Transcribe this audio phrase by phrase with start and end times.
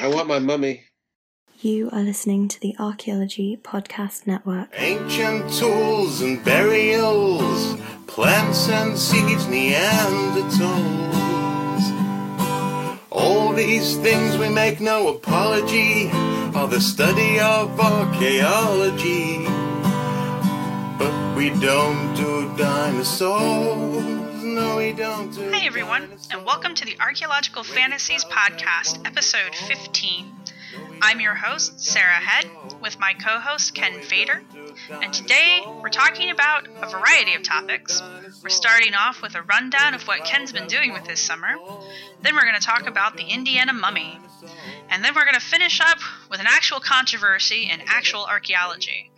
[0.00, 0.84] I want my mummy.
[1.60, 4.68] You are listening to the Archaeology Podcast Network.
[4.74, 10.60] Ancient tools and burials, plants and seeds, Neanderthals.
[13.10, 16.10] All these things we make no apology
[16.54, 19.44] are the study of archaeology.
[20.98, 24.19] But we don't do dinosaurs.
[24.80, 30.32] Hi, everyone, and welcome to the Archaeological Fantasies Podcast, episode 15.
[31.02, 34.40] I'm your host, Sarah Head, with my co host, Ken Feder,
[34.90, 38.02] and today we're talking about a variety of topics.
[38.42, 41.56] We're starting off with a rundown of what Ken's been doing with his summer,
[42.22, 44.18] then we're going to talk about the Indiana mummy,
[44.88, 45.98] and then we're going to finish up
[46.30, 49.10] with an actual controversy in actual archaeology.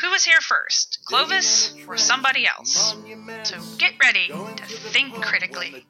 [0.00, 2.96] Who was here first, Clovis or somebody else?
[3.42, 5.84] So get ready to think critically.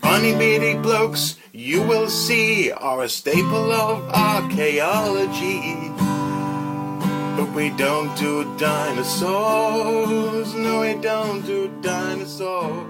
[0.00, 5.92] Funny beady blokes, you will see, are a staple of archaeology.
[7.36, 10.52] But we don't do dinosaurs.
[10.54, 12.88] No, we don't do dinosaurs.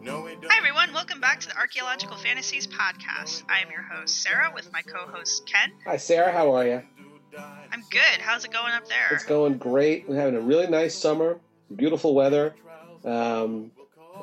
[0.00, 0.50] No, we don't.
[0.50, 0.94] Hi, everyone.
[0.94, 3.42] Welcome back to the Archaeological Fantasies podcast.
[3.50, 5.72] I am your host, Sarah, with my co host, Ken.
[5.84, 6.32] Hi, Sarah.
[6.32, 6.82] How are you?
[7.36, 8.20] I'm good.
[8.20, 9.08] How's it going up there?
[9.12, 10.08] It's going great.
[10.08, 11.38] We're having a really nice summer.
[11.74, 12.54] Beautiful weather.
[13.04, 13.70] Um,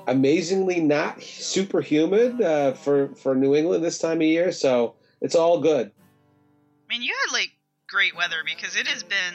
[0.08, 4.52] amazingly not super humid uh, for for New England this time of year.
[4.52, 5.92] So it's all good.
[6.90, 7.52] I mean, you had like
[7.88, 9.34] great weather because it has been.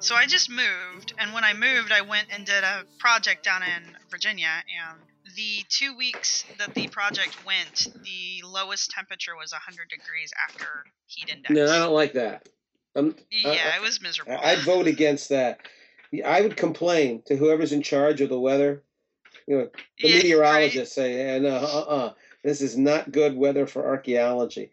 [0.00, 3.62] So I just moved, and when I moved, I went and did a project down
[3.62, 4.98] in Virginia, and
[5.34, 10.66] the two weeks that the project went, the lowest temperature was 100 degrees after
[11.06, 11.50] heat index.
[11.50, 12.46] No, I don't like that.
[12.96, 14.32] Um, yeah, it was miserable.
[14.32, 15.60] I- I'd vote against that.
[16.24, 18.82] I would complain to whoever's in charge of the weather.
[19.46, 19.70] You know,
[20.00, 24.70] the Yeah, meteorologists say, yeah, no, uh-uh, this is not good weather for archaeology.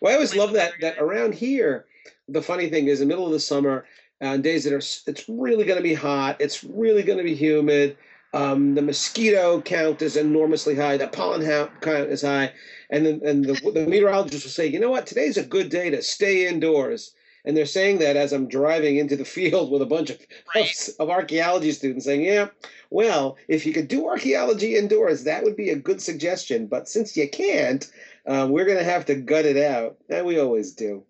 [0.00, 1.86] Well, I always love that that around here,
[2.28, 3.86] the funny thing is, in the middle of the summer,
[4.20, 6.40] on days that are, it's really going to be hot.
[6.40, 7.96] It's really going to be humid.
[8.34, 10.96] Um, the mosquito count is enormously high.
[10.96, 11.42] The pollen
[11.80, 12.52] count is high,
[12.90, 15.90] and then and the, the meteorologist will say, you know what, today's a good day
[15.90, 17.14] to stay indoors.
[17.44, 20.18] And they're saying that as I'm driving into the field with a bunch of
[20.54, 20.70] Right.
[20.88, 22.48] of, of archaeology students saying, yeah,
[22.90, 26.66] well, if you could do archaeology indoors, that would be a good suggestion.
[26.66, 27.90] But since you can't,
[28.26, 29.96] uh, we're going to have to gut it out.
[30.08, 31.04] And we always do.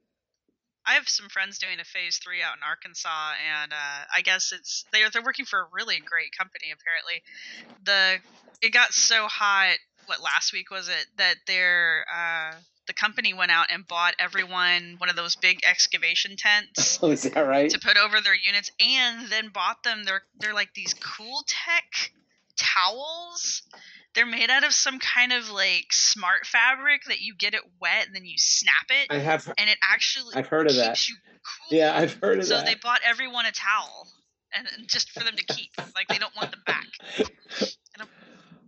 [0.85, 4.53] I have some friends doing a phase three out in Arkansas, and uh, I guess
[4.53, 6.73] it's they're they're working for a really great company.
[6.73, 7.23] Apparently,
[7.85, 8.19] the
[8.67, 9.77] it got so hot.
[10.07, 12.55] What last week was it that their uh,
[12.93, 17.23] the company went out and bought everyone one of those big excavation tents Oh, is
[17.23, 17.71] that right?
[17.71, 20.05] to put over their units, and then bought them.
[20.05, 22.13] They're they're like these cool tech
[22.59, 23.63] towels.
[24.15, 28.07] They're made out of some kind of like smart fabric that you get it wet
[28.07, 29.51] and then you snap it I have.
[29.57, 30.89] and it actually I've heard of that.
[30.97, 31.79] keeps you cool.
[31.79, 32.61] Yeah, I've heard of so that.
[32.61, 34.09] So they bought everyone a towel,
[34.55, 35.71] and and just for them to keep.
[35.95, 36.87] Like they don't want them back.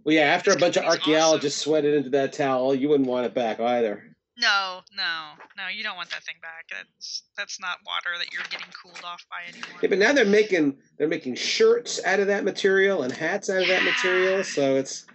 [0.04, 3.32] Well, yeah, after a bunch of archaeologists sweated into that towel, you wouldn't want it
[3.32, 4.13] back either.
[4.36, 5.68] No, no, no.
[5.68, 6.66] You don't want that thing back.
[6.68, 9.78] That's that's not water that you're getting cooled off by anymore.
[9.80, 13.62] Yeah, but now they're making they're making shirts out of that material and hats out
[13.62, 14.42] of that material.
[14.42, 15.06] So it's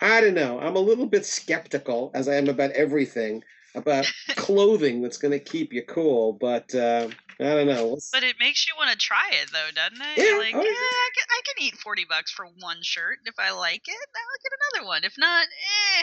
[0.00, 0.58] I don't know.
[0.58, 3.42] I'm a little bit skeptical, as I am about everything,
[3.74, 6.32] about clothing that's going to keep you cool.
[6.32, 7.08] But uh,
[7.40, 7.98] I don't know.
[8.12, 10.18] But it makes you want to try it, though, doesn't it?
[10.18, 10.72] Yeah, like, oh, yeah, yeah.
[10.72, 13.18] I can, I can eat forty bucks for one shirt.
[13.24, 15.04] If I like it, I'll get another one.
[15.04, 16.02] If not, eh,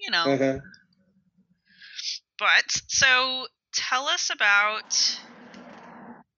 [0.00, 0.24] you know.
[0.24, 0.58] Uh-huh.
[2.38, 5.20] But so tell us about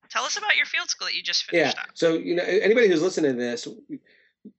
[0.09, 1.61] tell us about your field school that you just Yeah.
[1.61, 1.89] finished up.
[1.93, 3.67] So you know, anybody who's listening to this,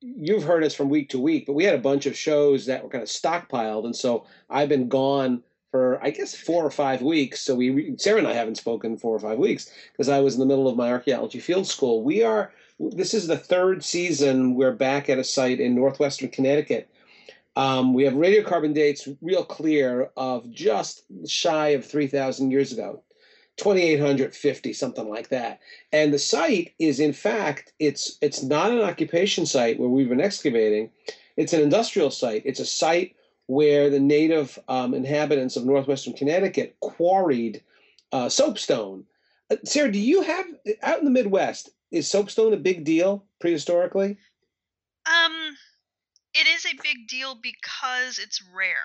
[0.01, 2.83] you've heard us from week to week, but we had a bunch of shows that
[2.83, 7.03] were kind of stockpiled, and so I've been gone for I guess four or five
[7.03, 7.41] weeks.
[7.41, 10.41] So we Sarah and I haven't spoken four or five weeks because I was in
[10.41, 12.03] the middle of my archaeology field school.
[12.03, 14.55] We are this is the third season.
[14.55, 16.89] We're back at a site in northwestern Connecticut.
[17.57, 23.03] Um, we have radiocarbon dates real clear of just shy of 3,000 years ago,
[23.59, 25.61] 2,850, something like that.
[25.93, 30.21] And the site is, in fact, it's it's not an occupation site where we've been
[30.21, 30.91] excavating.
[31.37, 32.43] It's an industrial site.
[32.45, 33.17] It's a site
[33.47, 37.63] where the native um, inhabitants of northwestern Connecticut quarried
[38.13, 39.05] uh, soapstone.
[39.51, 40.47] Uh, Sarah, do you have
[40.83, 41.71] out in the Midwest?
[41.91, 44.17] Is soapstone a big deal prehistorically?
[45.07, 45.57] Um,
[46.35, 48.77] it is a big deal because it's rare.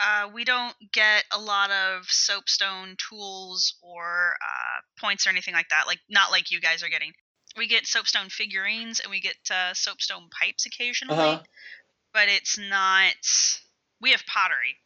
[0.00, 5.68] Uh, we don't get a lot of soapstone tools or uh, points or anything like
[5.70, 5.86] that.
[5.86, 7.12] Like not like you guys are getting.
[7.56, 11.42] We get soapstone figurines and we get uh, soapstone pipes occasionally, Uh-huh.
[12.12, 13.14] but it's not
[14.00, 14.76] we have pottery,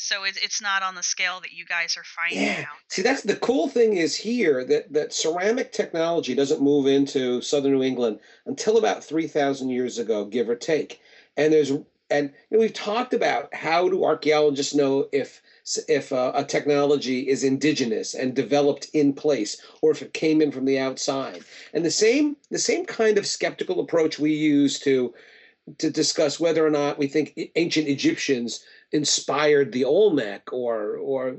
[0.00, 2.60] so it's it's not on the scale that you guys are finding Yeah.
[2.60, 2.78] out.
[2.88, 7.72] See, that's the cool thing is here that, that ceramic technology doesn't move into southern
[7.72, 11.00] New England until about 3,000 years ago, give or take.
[11.36, 11.70] And there's
[12.12, 15.42] and you know, we've talked about how do archaeologists know if
[15.86, 20.50] if uh, a technology is indigenous and developed in place or if it came in
[20.50, 21.44] from the outside.
[21.72, 25.14] And the same the same kind of skeptical approach we use to
[25.78, 31.36] to discuss whether or not we think ancient Egyptians inspired the Olmec or or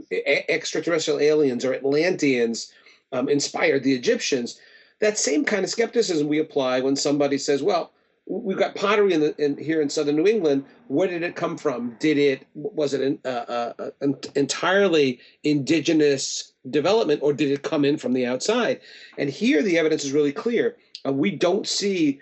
[0.50, 2.72] extraterrestrial aliens or Atlanteans
[3.12, 4.60] um, inspired the Egyptians.
[5.00, 7.92] That same kind of skepticism we apply when somebody says, "Well,
[8.28, 10.66] we've got pottery in, the, in here in southern New England.
[10.88, 11.96] Where did it come from?
[12.00, 17.84] Did it was it an, uh, uh, uh, entirely indigenous development, or did it come
[17.84, 18.80] in from the outside?"
[19.18, 20.78] And here, the evidence is really clear.
[21.06, 22.22] Uh, we don't see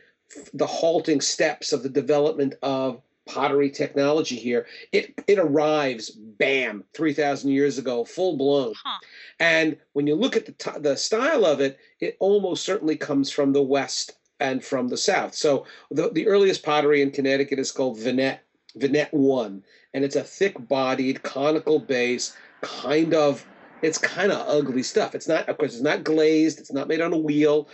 [0.53, 3.01] the halting steps of the development of
[3.33, 4.65] pottery technology here.
[4.91, 8.73] It it arrives, bam, three thousand years ago, full blown.
[8.83, 8.99] Huh.
[9.39, 13.31] And when you look at the t- the style of it, it almost certainly comes
[13.31, 15.33] from the west and from the south.
[15.35, 18.43] So the the earliest pottery in Connecticut is called Vinette
[18.75, 23.45] Vinette One, and it's a thick-bodied conical base, kind of.
[23.81, 25.15] It's kind of ugly stuff.
[25.15, 26.59] It's not, of course, it's not glazed.
[26.59, 27.69] It's not made on a wheel.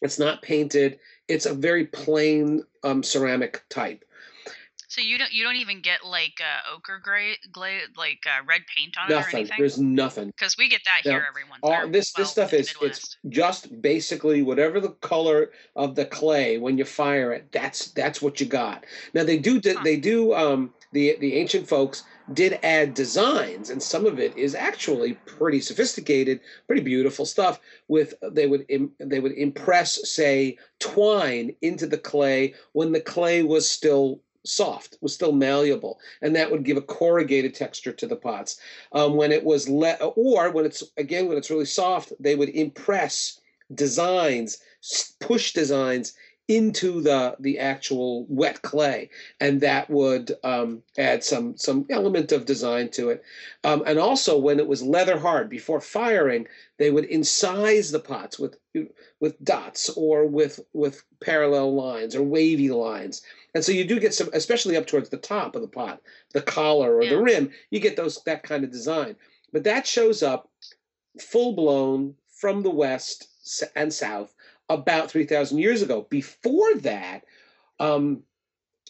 [0.00, 1.00] It's not painted.
[1.26, 4.04] It's a very plain um, ceramic type.
[4.88, 8.62] So you don't you don't even get like uh, ochre gray, gla- like uh, red
[8.74, 9.34] paint on it or Nothing.
[9.40, 9.56] anything?
[9.58, 10.32] There's nothing.
[10.36, 11.12] Because we get that No.
[11.12, 11.60] here every once.
[11.62, 16.06] All or, this well, this stuff is it's just basically whatever the color of the
[16.06, 17.52] clay when you fire it.
[17.52, 18.86] That's that's what you got.
[19.12, 19.80] Now they do Huh.
[19.84, 24.54] they do um the the ancient folks did add designs and some of it is
[24.54, 27.60] actually pretty sophisticated, pretty beautiful stuff.
[27.88, 33.42] With they would im, they would impress say twine into the clay when the clay
[33.42, 38.16] was still soft, was still malleable, and that would give a corrugated texture to the
[38.16, 38.60] pots.
[38.92, 42.50] Um, when it was let or when it's again when it's really soft they would
[42.50, 43.40] impress
[43.74, 44.58] designs
[45.20, 46.14] push designs
[46.48, 52.46] into the the actual wet clay and that would um, add some some element of
[52.46, 53.22] design to it.
[53.64, 56.48] Um, and also when it was leather hard before firing
[56.78, 58.56] they would incise the pots with
[59.20, 63.20] with dots or with with parallel lines or wavy lines.
[63.54, 66.00] And so you do get some especially up towards the top of the pot
[66.32, 67.10] the collar or Yeah.
[67.10, 69.16] the rim you get those that kind of design.
[69.52, 70.48] But that shows up
[71.20, 73.28] full blown from the west
[73.76, 74.34] and south
[74.68, 76.06] about 3000 years ago.
[76.10, 77.24] Before that
[77.80, 78.22] um,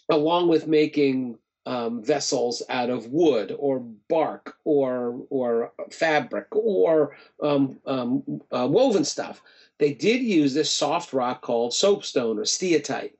[0.09, 7.79] along with making um, vessels out of wood or bark or or fabric or um,
[7.87, 9.43] um, uh, woven stuff
[9.79, 13.13] they did use this soft rock called soapstone or steatite.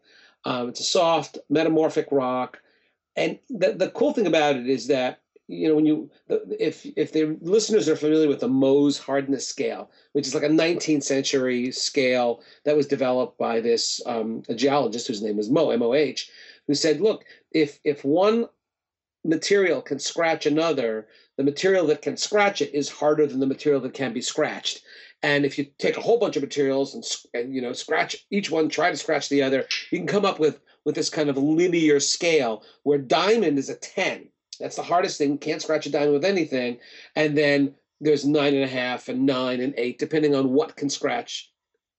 [0.45, 2.61] Um, it's a soft metamorphic rock.
[3.17, 6.11] And the, the cool thing about it is that you know when you
[6.61, 10.49] if if the listeners are familiar with the Mohs hardness scale, which is like a
[10.49, 15.71] 19th century scale that was developed by this um, a geologist whose name was Moh
[15.71, 16.31] M O H,
[16.67, 18.47] who said, look, if if one
[19.25, 23.81] material can scratch another, the material that can scratch it is harder than the material
[23.81, 24.83] that can be scratched.
[25.23, 28.51] And if you take a whole bunch of materials and, and you know scratch each
[28.51, 31.39] one, try to scratch the other, you can come up with with this kind of
[31.39, 34.29] linear scale where diamond is a 10.
[34.59, 35.39] That's the hardest thing.
[35.39, 36.79] Can't scratch a diamond with anything.
[37.17, 40.89] And then there's nine and a half and nine and eight, depending on what can
[40.89, 41.51] scratch,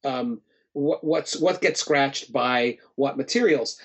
[0.04, 0.42] um,
[0.74, 3.80] what what's what gets scratched by what materials.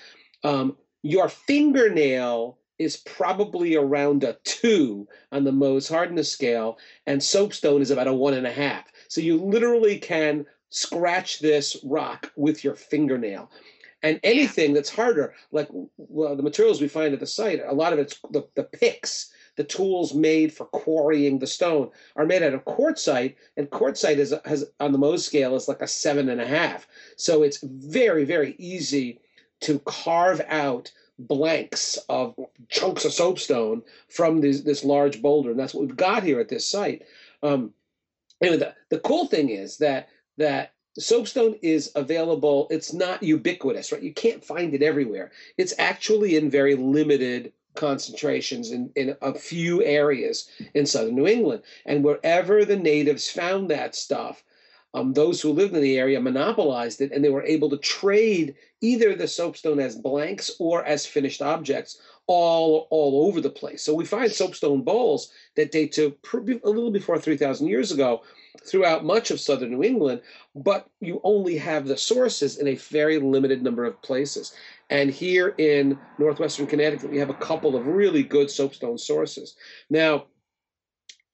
[0.45, 7.83] Um, your fingernail is probably around a two on the Mohs hardness scale, and soapstone
[7.83, 8.85] is about a one and a half.
[9.09, 13.51] So you literally can scratch this rock with your fingernail.
[14.05, 17.95] And anything that's harder, like well, the materials we find at the site, a lot
[17.95, 22.53] of it's the, the picks, the tools made for quarrying the stone, are made out
[22.53, 26.39] of quartzite, and quartzite is has on the Mohs scale is like a seven and
[26.39, 26.87] a half.
[27.17, 29.21] So it's very very easy
[29.63, 32.35] to carve out blanks of
[32.69, 33.81] chunks of soapstone
[34.11, 37.05] from this this large boulder, and that's what we've got here at this site.
[37.43, 37.73] Um,
[38.43, 42.69] anyway, the, the cool thing is that that soapstone is available.
[42.71, 44.03] It's not ubiquitous, right?
[44.03, 45.33] You can't find it everywhere.
[45.57, 51.63] It's actually in very limited concentrations in, in a few areas in southern New England.
[51.87, 54.45] And wherever the natives found that stuff,
[54.95, 58.55] um, those who lived in the area monopolized it and they were able to trade
[58.81, 63.83] either the soapstone as blanks or as finished objects all all over the place.
[63.83, 68.23] So we find soapstone bowls that date to a little before 3,000 years ago
[68.63, 70.23] throughout much of southern New England,
[70.55, 74.55] but you only have the sources in a very limited number of places.
[74.91, 79.57] And here in northwestern Connecticut, we have a couple of really good soapstone sources.
[79.91, 80.27] Now,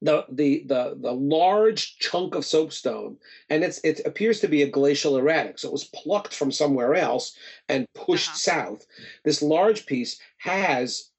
[0.02, 3.18] the the the the large chunk of soapstone,
[3.50, 6.94] and it's it appears to be a glacial erratic, so it was plucked from somewhere
[6.94, 7.36] else
[7.68, 8.36] and pushed Uh-huh.
[8.76, 8.86] south.
[9.24, 11.10] This large piece has,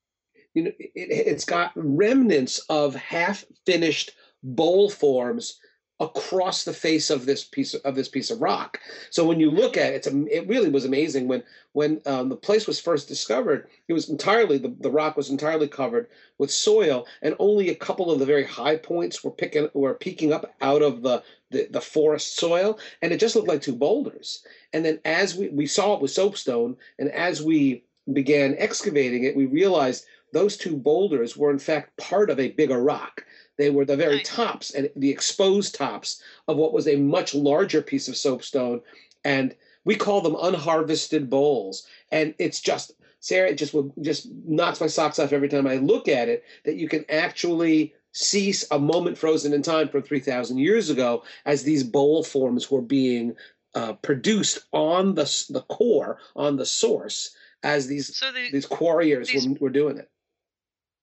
[0.54, 5.60] you know, it, it's got remnants of half finished bowl forms
[6.02, 8.80] across the face of this piece of this piece of rock.
[9.10, 12.66] So when you look at it, it really was amazing when when um, the place
[12.66, 13.68] was first discovered.
[13.86, 18.10] It was entirely the, the rock was entirely covered with soil, and only a couple
[18.10, 21.80] of the very high points were picking were peeking up out of the the, the
[21.80, 24.44] forest soil, and it just looked like two boulders.
[24.72, 29.36] And then as we we saw it with soapstone, and as we began excavating it,
[29.36, 33.24] we realized those two boulders were in fact part of a bigger rock.
[33.58, 37.82] They were the very tops and the exposed tops of what was a much larger
[37.82, 38.80] piece of soapstone.
[39.24, 39.54] And
[39.84, 41.86] we call them unharvested bowls.
[42.10, 45.76] And it's just, Sarah, it just would just knocks my socks off every time I
[45.76, 50.58] look at it that you can actually see a moment frozen in time from 3,000
[50.58, 53.34] years ago as these bowl forms were being
[53.74, 59.28] uh, produced on the, the core, on the source, as these, So the, these quarriers
[59.28, 60.10] these- were, were doing it.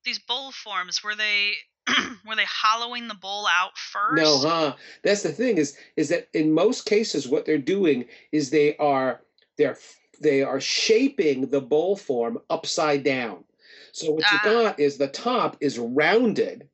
[0.03, 1.53] these bowl forms were they
[2.27, 4.21] were they hollowing the bowl out first?
[4.21, 4.75] No, huh?
[5.03, 9.21] That's the thing is is that in most cases what they're doing is they are
[9.57, 9.77] they're
[10.21, 13.43] they are shaping the bowl form upside down.
[13.91, 14.41] So what Ah.
[14.45, 16.67] you got is the top is rounded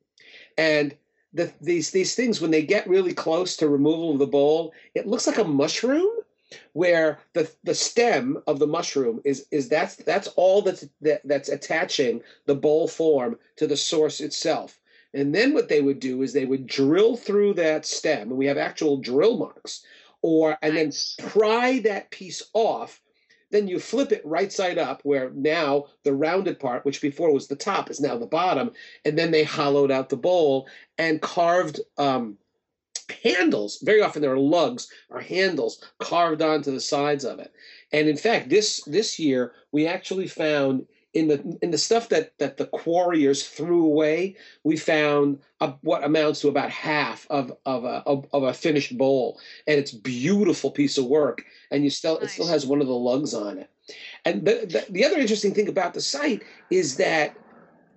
[0.58, 0.96] and
[1.32, 5.06] the, these these things when they get really close to removal of the bowl, it
[5.06, 6.08] looks like a mushroom
[6.72, 11.48] where the the stem of the mushroom is is that's that's all that's that, that's
[11.48, 14.78] attaching the bowl form to the source itself.
[15.16, 18.46] And then what they would do is they would drill through that stem, and we
[18.46, 19.82] have actual drill marks,
[20.20, 21.16] or and Nice.
[21.16, 23.00] then pry that piece off.
[23.50, 27.46] Then you flip it right side up, where now the rounded part, which before was
[27.46, 28.72] the top, is now the bottom.
[29.06, 30.68] And then they hollowed out the bowl
[30.98, 32.36] and carved um,
[33.22, 33.78] handles.
[33.82, 37.52] Very often there are lugs or handles carved onto the sides of it.
[37.92, 42.36] And in fact, this this year we actually found in the in the stuff that
[42.38, 47.84] that the quarriers threw away, we found a, what amounts to about half of of
[47.84, 51.42] a of, of a finished bowl, and it's beautiful piece of work.
[51.70, 53.70] And you still it still has one of the lugs on it.
[54.26, 57.34] And the, the the other interesting thing about the site is that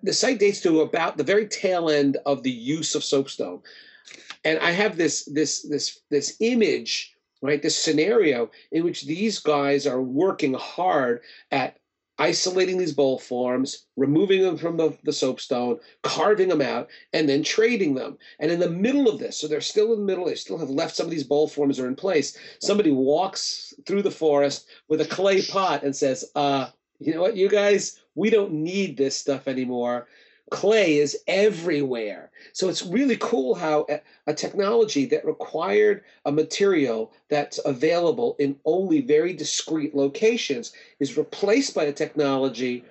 [0.01, 3.61] the site dates to about the very tail end of the use of soapstone.
[4.45, 7.61] And I have this this this this image, right?
[7.61, 11.19] This scenario in which these guys are working hard
[11.51, 11.79] at
[12.19, 17.41] isolating these bowl forms, removing them from the, the soapstone, carving them out, and then
[17.41, 18.17] trading them.
[18.39, 20.69] And in the middle of this, so they're still in the middle, they still have
[20.69, 22.37] left some of these bowl forms are in place.
[22.59, 26.67] Somebody walks through the forest with a clay pot and says, uh,
[26.99, 30.07] you know what, you guys, we don't need this stuff anymore.
[30.49, 32.31] Clay is everywhere.
[32.53, 38.57] So it's really cool how a, a technology that required a material that's available in
[38.65, 42.83] only very discrete locations is replaced by a technology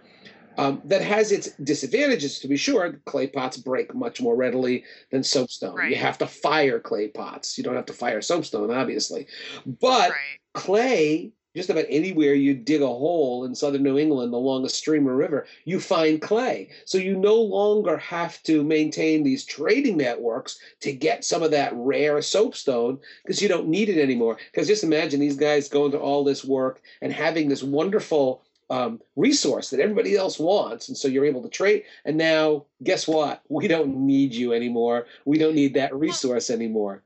[0.58, 3.00] um, that has its disadvantages, to be sure.
[3.04, 5.76] Clay pots break much more readily than soapstone.
[5.76, 5.90] Right.
[5.90, 7.56] You have to fire clay pots.
[7.56, 9.28] You don't have to fire soapstone, obviously.
[9.64, 10.38] But right.
[10.54, 15.09] clay just about anywhere you dig a hole in southern New England along a stream
[15.09, 16.71] or river, you find clay.
[16.85, 21.73] So you no longer have to maintain these trading networks to get some of that
[21.75, 24.38] rare soapstone because you don't need it anymore.
[24.52, 29.00] Because just imagine these guys going to all this work and having this wonderful um,
[29.17, 30.88] resource that everybody else wants.
[30.88, 31.85] And so you're able to trade.
[32.05, 33.43] And now, guess what?
[33.49, 35.07] We don't need you anymore.
[35.25, 37.02] We don't need that resource anymore.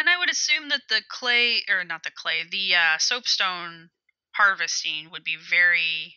[0.00, 3.90] And I would assume that the clay, or not the clay, the uh, soapstone
[4.32, 6.16] harvesting would be very,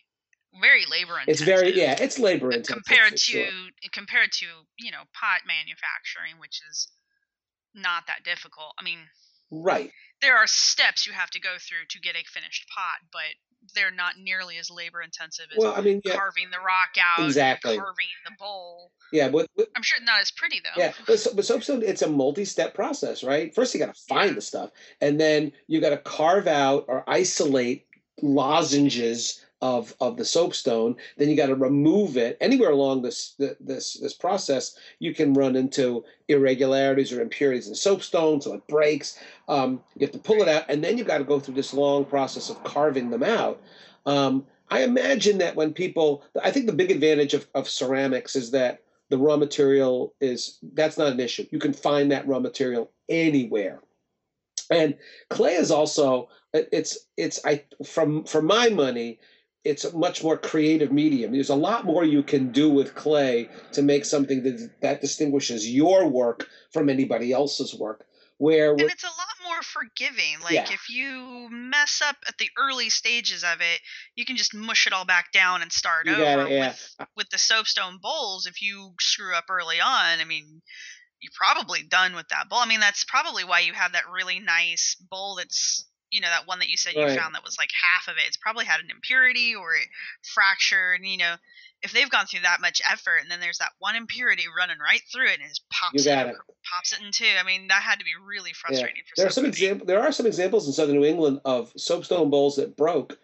[0.58, 1.28] very labor intensive.
[1.28, 2.80] It's very, yeah, it's labor intensive.
[2.80, 3.46] compared to sure.
[3.92, 4.46] compared to
[4.78, 6.88] you know pot manufacturing, which is
[7.74, 8.72] not that difficult.
[8.80, 9.00] I mean,
[9.50, 9.92] Right.
[10.22, 13.36] there are steps you have to go through to get a finished pot, but
[13.74, 17.24] they're not nearly as labor intensive as Well, I mean, yeah, carving the rock out,
[17.24, 17.76] Exactly.
[17.76, 18.90] carving the bowl.
[19.12, 20.80] yeah, but, but I'm sure not as pretty though.
[20.80, 23.54] yeah, but, so- but soapstone, it's a multi-step process, right?
[23.54, 27.04] First, you got to find the stuff, and then you got to carve out or
[27.08, 27.86] isolate
[28.22, 30.94] lozenges of of the soapstone.
[31.16, 32.36] Then you got to remove it.
[32.38, 38.42] Anywhere along this this this process, you can run into irregularities or impurities in soapstone,
[38.42, 39.18] so it breaks.
[39.48, 41.72] Um, you have to pull it out, and then you got to go through this
[41.72, 43.58] long process of carving them out.
[44.04, 48.50] Um, I imagine that when people, I think the big advantage of, of ceramics is
[48.50, 51.46] that the raw material is that's not an issue.
[51.50, 53.80] You can find that raw material anywhere.
[54.70, 54.96] And
[55.30, 59.18] clay is also it's it's I from for my money
[59.64, 61.32] it's a much more creative medium.
[61.32, 65.68] There's a lot more you can do with clay to make something that that distinguishes
[65.68, 68.06] your work from anybody else's work.
[68.38, 70.40] Where and it's a lot more forgiving.
[70.42, 70.72] Like Yeah.
[70.72, 73.80] if you mess up at the early stages of it,
[74.16, 76.24] you can just mush it all back down and start You over.
[76.24, 76.68] gotta- yeah.
[76.70, 80.62] With with the soapstone bowls, if you screw up early on, I mean,
[81.20, 82.58] you're probably done with that bowl.
[82.58, 86.46] I mean, that's probably why you have that really nice bowl that's you know that
[86.46, 88.26] one that you said you found that was like half of it.
[88.26, 89.88] It's probably had an impurity or it
[90.22, 91.00] fractured.
[91.00, 91.34] And, you know,
[91.82, 95.02] if they've gone through that much effort and then there's that one impurity running right
[95.12, 96.36] through it and it just pops You it got it.
[96.72, 97.26] pops it in two.
[97.38, 99.64] I mean, that had to be really frustrating for there are some somebody.
[99.64, 103.18] example there are some examples in southern New England of soapstone bowls that broke,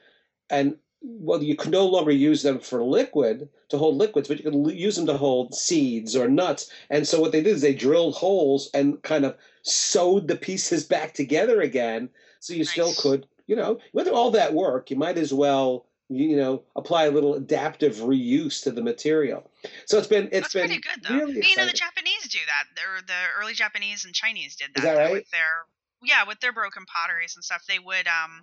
[0.50, 4.44] and well, you can no longer use them for liquid to hold liquids, but you
[4.50, 6.70] can l- use them to hold seeds or nuts.
[6.90, 10.84] And so what they did is they drilled holes and kind of sewed the pieces
[10.94, 12.10] back together again,
[12.40, 15.86] so you still could, you know, with all that work, you might as well.
[16.12, 19.48] You know, apply a little adaptive reuse to the material.
[19.86, 21.14] So it's been it's That's been pretty good though.
[21.14, 21.72] really you know, the.
[21.72, 22.64] Japanese do that.
[22.74, 25.12] They're, the early Japanese and Chinese did that, Is that right?
[25.12, 25.66] with their
[26.02, 27.62] yeah, with their broken potteries and stuff.
[27.68, 28.42] They would um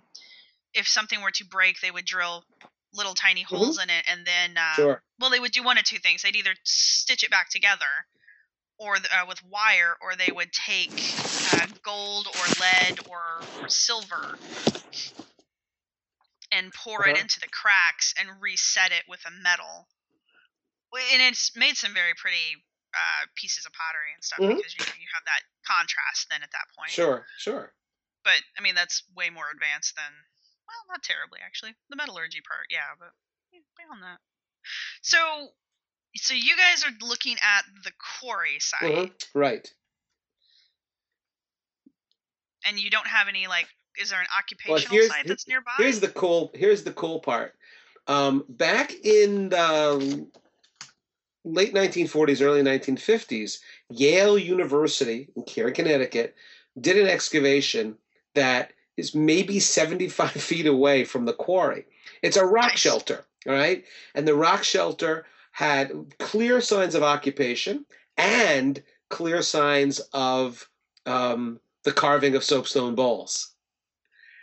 [0.72, 2.42] if something were to break, they would drill
[2.94, 4.82] little tiny holes in it and then uh, Mm-hmm.
[4.82, 5.02] Sure.
[5.20, 7.84] well they would do one of two things they'd either stitch it back together
[8.78, 11.00] or uh, with wire or they would take
[11.46, 14.40] uh, gold or lead or, or silver
[16.50, 17.20] and pour it Uh-huh.
[17.22, 19.88] into the cracks and reset it with a metal
[21.12, 24.56] and it's made some very pretty uh, pieces of pottery and stuff Mhm.
[24.56, 27.74] because you, you have that contrast then at that point Sure, sure.
[28.24, 30.12] but i mean that's way more advanced than
[30.66, 33.12] well not terribly actually the metallurgy part yeah but
[33.76, 34.18] beyond that
[35.02, 35.50] so
[36.16, 39.72] so you guys are looking at the quarry site Mhm, Right.
[42.64, 43.68] and you don't have any like
[44.00, 47.20] is there an Well, occupational here's site that's nearby here's the cool here's the cool
[47.20, 47.54] part.
[48.06, 50.26] Um, back in the
[51.44, 53.60] late 1940s, early 1950s,
[53.90, 56.34] Yale University in Cary, Connecticut,
[56.80, 57.96] did an excavation
[58.34, 61.86] that is maybe 75 feet away from the quarry.
[62.22, 62.78] It's a rock Nice.
[62.80, 63.84] shelter, all right?
[64.14, 65.26] And the rock shelter
[65.58, 65.90] had
[66.20, 67.84] clear signs of occupation
[68.16, 70.68] and clear signs of
[71.04, 73.56] um, the carving of soapstone bowls.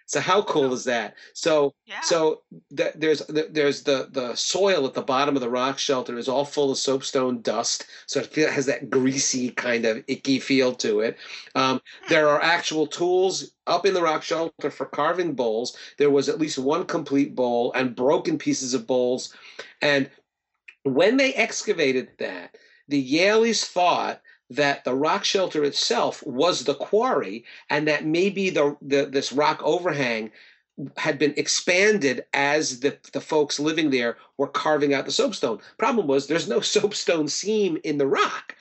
[0.07, 1.15] So how cool is that?
[1.33, 2.41] So yeah so
[2.75, 6.27] th- there's th- there's the the soil at the bottom of the rock shelter is
[6.27, 10.73] all full of soapstone dust, so it feel, has that greasy kind of icky feel
[10.75, 11.17] to it.
[11.55, 15.77] Um, there are actual tools up in the rock shelter for carving bowls.
[15.97, 19.33] There was at least one complete bowl and broken pieces of bowls,
[19.81, 20.09] and
[20.85, 22.55] when they excavated that,
[22.87, 24.21] the Yaleys thought
[24.51, 29.59] that the rock shelter itself was the quarry, and that maybe the, the this rock
[29.63, 30.31] overhang
[30.97, 35.59] had been expanded as the, the folks living there were carving out the soapstone.
[35.79, 38.55] Problem was there's no soapstone seam in the rock.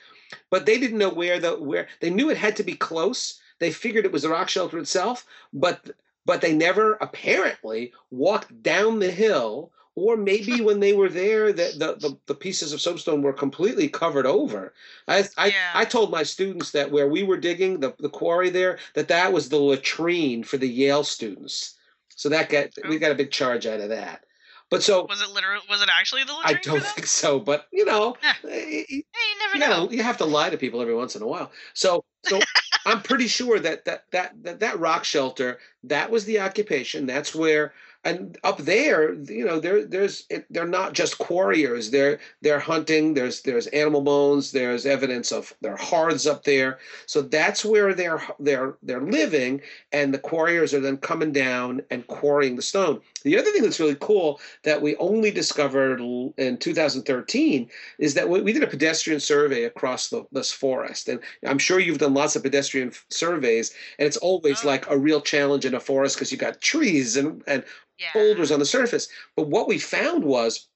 [0.49, 3.39] But they didn't know where the where they knew it had to be close.
[3.59, 5.91] They figured it was the rock shelter itself, but
[6.25, 11.73] but they never apparently walked down the hill or maybe when they were there the,
[11.77, 14.73] the, the, the pieces of soapstone were completely covered over.
[15.07, 15.71] I, I, Yeah.
[15.73, 19.33] I told my students that where we were digging the, the quarry there that that
[19.33, 21.75] was the latrine for the yale students.
[22.09, 24.25] So that got we got a big charge out of that.
[24.69, 27.39] But so was it literal was it actually the i latrine for don't think so
[27.39, 29.03] but you know eh, hey you
[29.39, 29.91] never you know know.
[29.91, 31.51] you have to lie to people every once in a while.
[31.73, 32.39] So so
[32.85, 37.05] i'm pretty sure that that that that, that rock shelter that was the occupation.
[37.05, 37.73] That's where
[38.05, 41.91] and up there you know there there's it, they're not just quarriers.
[41.91, 43.13] They're they're hunting.
[43.15, 44.51] There's there's animal bones.
[44.51, 46.77] There's evidence of their hearths up there.
[47.07, 49.61] So that's where they're they're they're living.
[49.91, 53.01] And the quarriers are then coming down and quarrying the stone.
[53.23, 55.99] The other thing that's really cool that we only discovered
[56.37, 61.09] in 2013 is that we, we did a pedestrian survey across the, this forest.
[61.09, 63.73] And i'm sure you've done lots of pedestrian f- surveys.
[63.97, 64.67] And it's always Oh.
[64.67, 67.63] like a real challenge in a forest because you've got trees and, and
[67.99, 68.09] yeah.
[68.13, 69.07] boulders on the surface.
[69.35, 70.67] But what we found was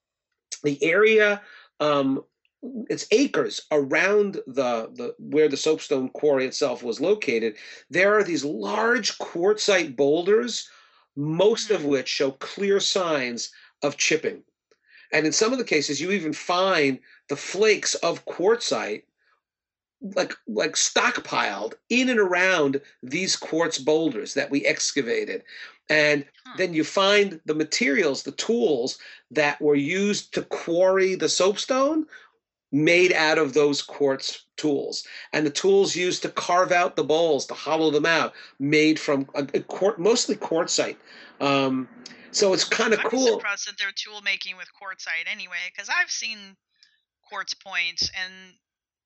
[0.63, 1.41] the area
[1.79, 2.23] um,
[2.89, 7.55] it's acres around the, the where the soapstone quarry itself was located
[7.89, 10.69] there are these large quartzite boulders
[11.15, 11.85] most of Mhm.
[11.85, 13.51] which show clear signs
[13.81, 14.43] of chipping.
[15.11, 19.03] And in some of the cases you even find the flakes of quartzite
[20.01, 25.43] like like stockpiled in and around these quartz boulders that we excavated
[25.89, 26.55] and Huh.
[26.57, 28.97] then you find the materials the tools
[29.31, 32.05] that were used to quarry the soapstone
[32.71, 35.05] made out of those quartz tools.
[35.33, 39.27] And the tools used to carve out the bowls to hollow them out made from
[39.33, 40.97] a, a quart, mostly quartzite.
[41.41, 41.87] Um,
[42.31, 43.25] so it's kind of I'm cool.
[43.25, 46.37] surprised that they're tool making with quartzite anyway, because I've seen
[47.27, 48.33] quartz points and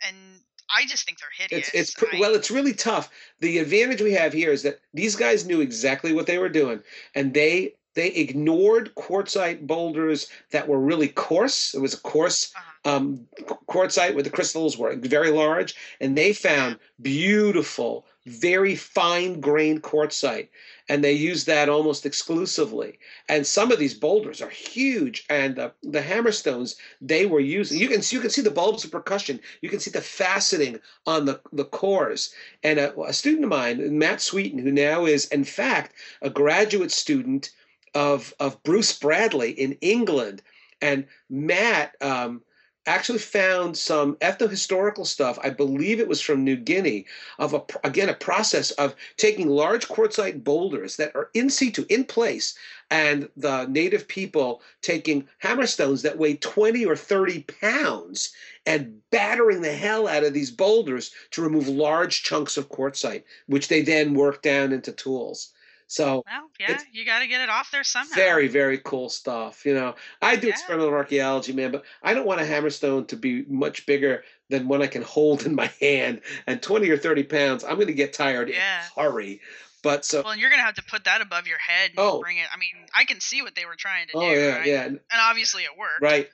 [0.06, 0.42] and
[0.76, 1.70] I just think they're hideous.
[1.70, 3.10] it's it's pr- I- well it's really tough
[3.40, 6.82] the advantage we have here is that these guys knew exactly what they were doing
[7.16, 12.96] and they they ignored quartzite boulders that were really coarse it was a coarse Uh-huh.
[12.96, 13.28] um,
[13.68, 20.50] quartzite where the crystals were very large, and they found beautiful, very fine grained quartzite,
[20.90, 23.00] and they use that almost exclusively.
[23.30, 27.80] And some of these boulders are huge, and uh, the hammerstones they were using.
[27.80, 29.40] You can you can see the bulbs of percussion.
[29.62, 32.34] You can see the faceting on the the cores.
[32.64, 36.92] And a, a student of mine, Matt Sweeten, who now is in fact a graduate
[36.92, 37.52] student
[37.96, 40.42] of of Bruce Bradley in England,
[40.82, 41.96] and Matt.
[42.02, 42.42] Um,
[42.86, 45.40] actually found some ethnohistorical stuff.
[45.42, 47.06] I believe it was from New Guinea
[47.40, 52.04] of a again a process of taking large quartzite boulders that are in situ in
[52.04, 52.56] place
[52.92, 58.34] and the native people taking hammerstones that weigh 20 or 30 pounds
[58.66, 63.70] and battering the hell out of these boulders to remove large chunks of quartzite which
[63.70, 65.53] they then work down into tools.
[65.94, 68.16] So well, yeah, you got to get it off there somehow.
[68.16, 70.54] very very cool stuff you know i do Yeah.
[70.54, 74.82] experimental archaeology man but i don't want a hammerstone to be much bigger than one
[74.82, 78.14] i can hold in my hand and 20 or 30 pounds i'm going to get
[78.14, 78.56] tired Yeah.
[78.56, 79.42] in a hurry
[79.84, 82.20] but so Well, and you're gonna have to put that above your head and Oh.
[82.22, 82.48] bring it.
[82.54, 84.40] I mean, I can see what they were trying to oh do.
[84.40, 84.68] yeah right?
[84.68, 86.02] yeah And obviously it worked.
[86.02, 86.30] right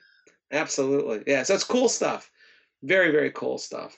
[0.52, 2.30] absolutely yeah so it's cool stuff
[2.82, 3.96] very very cool stuff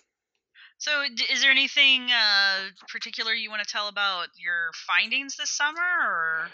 [0.82, 5.48] So, d- is there anything uh, particular you want to tell about your findings this
[5.48, 6.48] summer, or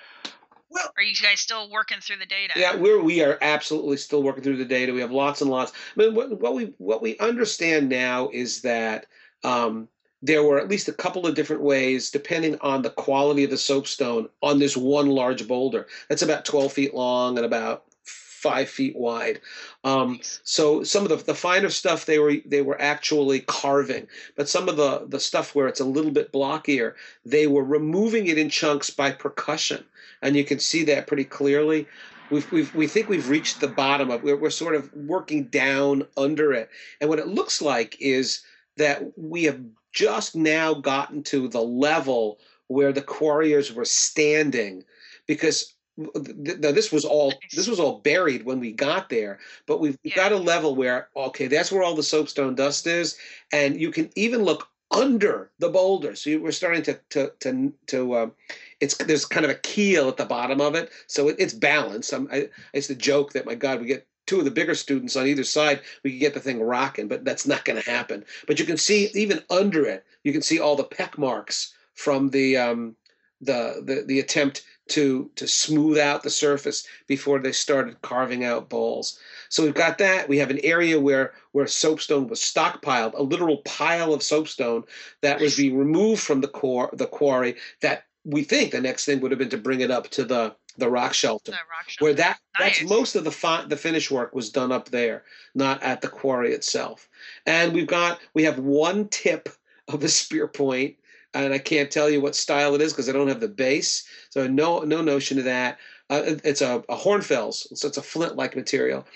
[0.68, 2.52] Well- are you guys still working through the data?
[2.54, 4.92] Yeah, we're we are absolutely still working through the data.
[4.92, 5.72] We have lots and lots.
[5.96, 9.06] I mean, what, what we what we understand now is that
[9.44, 9.88] um,
[10.20, 13.56] there were at least a couple of different ways, depending on the quality of the
[13.56, 15.86] soapstone, on this one large boulder.
[16.10, 19.40] That's about twelve feet long and about five feet wide.
[19.88, 24.48] Um, so some of the, the finer stuff they were they were actually carving, but
[24.48, 28.38] some of the the stuff where it's a little bit blockier, they were removing it
[28.38, 29.84] in chunks by percussion,
[30.20, 31.86] and you can see that pretty clearly.
[32.30, 36.06] We've, we've, we think we've reached the bottom of we're, we're sort of working down
[36.18, 36.68] under it,
[37.00, 38.42] and what it looks like is
[38.76, 39.60] that we have
[39.92, 44.84] just now gotten to the level where the quarriers were standing,
[45.26, 49.80] because th- th- this was all this was all buried when we got there but
[49.80, 50.14] we've Yeah.
[50.14, 53.16] got a level where okay that's where all the soapstone dust is
[53.52, 56.14] and you can even look under the boulder.
[56.14, 58.32] So you, we're starting to to to, to um,
[58.80, 62.12] it's there's kind of a keel at the bottom of it so it, it's balanced.
[62.12, 64.74] I'm, I, I used to joke that my god we get two of the bigger
[64.74, 67.90] students on either side we could get the thing rocking but that's not going to
[67.90, 68.24] happen.
[68.46, 72.30] But you can see even under it you can see all the peck marks from
[72.30, 72.96] the um
[73.40, 78.68] the the, the attempt to to smooth out the surface before they started carving out
[78.68, 79.18] bowls.
[79.48, 80.28] So we've got that.
[80.28, 84.84] We have an area where where soapstone was stockpiled, a literal pile of soapstone
[85.22, 87.56] that was being removed from the core the quarry.
[87.82, 90.54] That we think the next thing would have been to bring it up to the
[90.76, 92.04] the rock shelter The rock shelter.
[92.04, 95.24] where that that's most of the fi- the finish work was done up there,
[95.54, 97.08] not at the quarry itself.
[97.46, 99.48] And we've got we have one tip
[99.88, 100.96] of a spear point,
[101.44, 104.04] and I can't tell you what style it is because I don't have the base,
[104.30, 105.78] so no no notion of that.
[106.10, 109.06] Uh, it's a, a hornfels, so it's a flint-like material.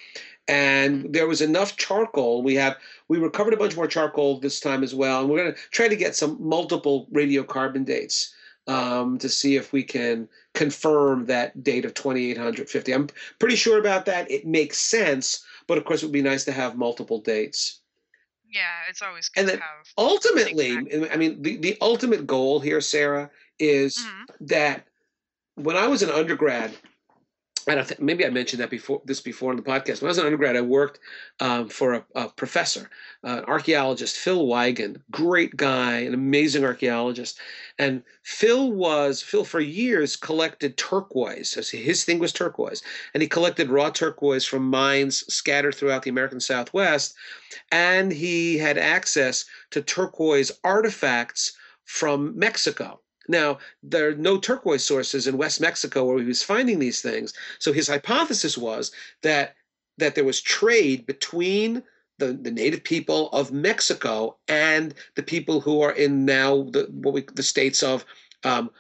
[0.49, 2.43] And there was enough charcoal.
[2.43, 2.77] We have
[3.09, 5.89] we recovered a bunch more charcoal this time as well, and we're going to try
[5.89, 8.35] to get some multiple radiocarbon dates
[8.67, 12.93] um, to see if we can confirm that date of 2850.
[12.93, 13.09] I'm
[13.39, 14.31] pretty sure about that.
[14.31, 17.81] It makes sense, but of course, it would be nice to have multiple dates.
[18.53, 19.87] Yeah, it's always good And to then have.
[19.97, 24.49] Ultimately, I mean, the, the ultimate goal here, Sarah, is Mhm.
[24.49, 24.87] that
[25.55, 26.77] when I was an undergrad,
[27.69, 30.01] I don't think maybe I mentioned that before this before in the podcast.
[30.01, 30.99] When I was an undergrad, I worked
[31.41, 32.91] um, for a, a professor,
[33.25, 37.39] uh, an archaeologist, Phil Weigand, great guy, an amazing archaeologist.
[37.79, 41.51] And Phil was Phil for years collected turquoise.
[41.51, 42.83] So his thing was turquoise,
[43.15, 47.15] and he collected raw turquoise from mines scattered throughout the American Southwest,
[47.71, 53.01] and he had access to turquoise artifacts from Mexico.
[53.29, 57.33] Now, there are no turquoise sources in West Mexico where he was finding these things.
[57.59, 59.55] So his hypothesis was that
[59.99, 61.83] that there was trade between
[62.19, 67.15] the, the native people of Mexico and the people who are in now the what
[67.15, 68.05] we the states of
[68.45, 68.71] um,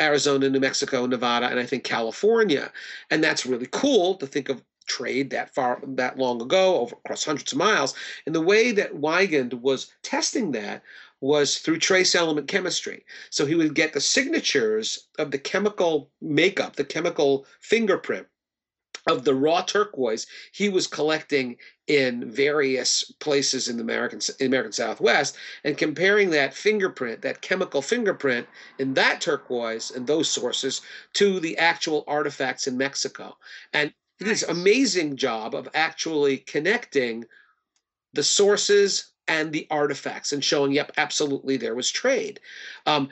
[0.00, 2.72] Arizona, New Mexico, Nevada, and I think California.
[3.10, 7.24] And that's really cool to think of trade that far that long ago over across
[7.24, 7.94] hundreds of miles
[8.26, 10.82] and the way that Weigand was testing that
[11.22, 16.76] was through trace element chemistry so he would get the signatures of the chemical makeup
[16.76, 18.26] the chemical fingerprint
[19.08, 21.56] of the raw turquoise he was collecting
[21.88, 27.82] in various places in the American in American Southwest and comparing that fingerprint, that chemical
[27.82, 28.46] fingerprint
[28.78, 30.80] in that turquoise and those sources
[31.14, 33.36] to the actual artifacts in Mexico.
[33.72, 37.24] And this amazing job of actually connecting
[38.12, 42.40] the sources and the artifacts and showing, yep, absolutely there was trade.
[42.86, 43.08] Um,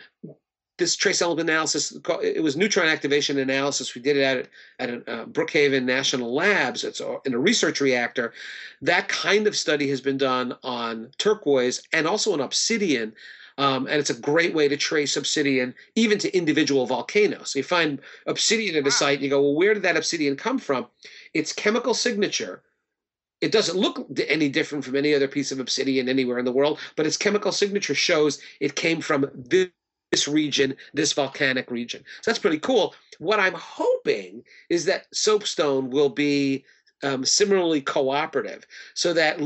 [0.80, 3.94] this trace element analysis, it was neutron activation analysis.
[3.94, 4.48] We did it
[4.80, 6.84] at, at uh, Brookhaven National Labs.
[6.84, 8.32] It's in a research reactor.
[8.80, 13.12] That kind of study has been done on turquoise and also on obsidian.
[13.58, 17.50] Um, and it's a great way to trace obsidian even to individual volcanoes.
[17.50, 20.34] So you find obsidian at a site and you go, well, where did that obsidian
[20.34, 20.86] come from?
[21.34, 22.62] Its chemical signature
[23.40, 26.78] it doesn't look any different from any other piece of obsidian anywhere in the world,
[26.96, 32.04] but its chemical signature shows it came from this region, this volcanic region.
[32.20, 32.94] So that's pretty cool.
[33.18, 36.64] What I'm hoping is that soapstone will be
[37.02, 39.40] um, similarly cooperative so that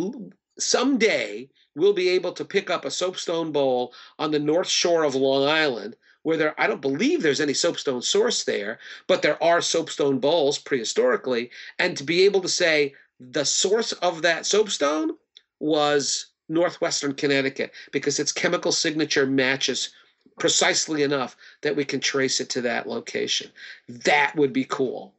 [0.59, 5.15] someday we'll be able to pick up a soapstone bowl on the north shore of
[5.15, 9.61] Long Island where there I don't believe there's any soapstone source there, but there are
[9.61, 12.95] soapstone bowls prehistorically and to be able to say
[13.33, 15.13] the source of that soapstone
[15.61, 19.91] was northwestern Connecticut because its chemical signature matches
[20.39, 23.51] precisely enough that we can trace it to that location.
[23.89, 25.15] That would be cool.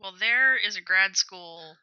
[0.00, 1.76] Well, there is a grad school.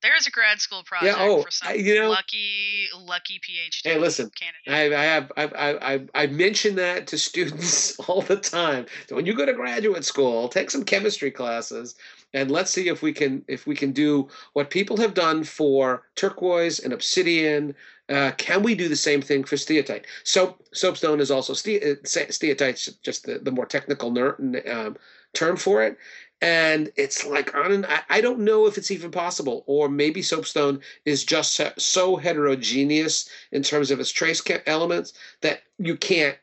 [0.00, 3.80] There is a grad school project yeah, oh, for some you know, lucky, lucky PhD.
[3.82, 4.30] Hey, listen,
[4.68, 8.86] I, I, have I, I I mention that to students all the time.
[9.08, 11.96] So when you go to graduate school, take some chemistry classes,
[12.34, 16.02] and let's see if we can if we can do what people have done for
[16.14, 17.74] turquoise and obsidian
[18.08, 20.04] uh, can we do the same thing for steatite?
[20.24, 24.96] Soap, soapstone is also ste- uh, steatite, just the, the more technical ner- um,
[25.34, 25.98] term for it.
[26.40, 31.24] And it's like on I don't know if it's even possible, or maybe soapstone is
[31.24, 36.38] just so heterogeneous in terms of its trace elements that you can't.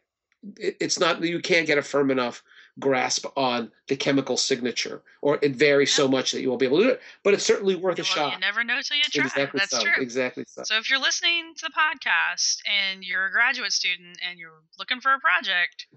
[0.58, 2.43] It's not you can't get a firm enough
[2.79, 6.03] grasp on the chemical signature, or it varies yeah.
[6.03, 7.01] so much that you won't be able to do it.
[7.23, 8.33] But it's certainly worth a shot.
[8.33, 9.25] You never know till you try.
[9.25, 9.81] Exactly That's so.
[9.81, 10.01] true.
[10.01, 10.63] Exactly so.
[10.63, 14.99] So if you're listening to the podcast and you're a graduate student and you're looking
[14.99, 15.88] for a project,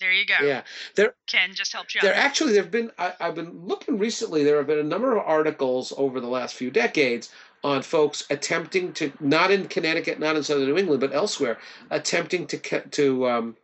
[0.00, 0.34] there you go.
[0.42, 0.62] Yeah,
[0.96, 4.42] there Ken just helped you there actually there have been I, I've been looking recently.
[4.42, 7.30] There have been a number of articles over the last few decades
[7.64, 11.58] on folks attempting to not in Connecticut, not in southern New England, but elsewhere,
[11.90, 13.56] attempting to to um,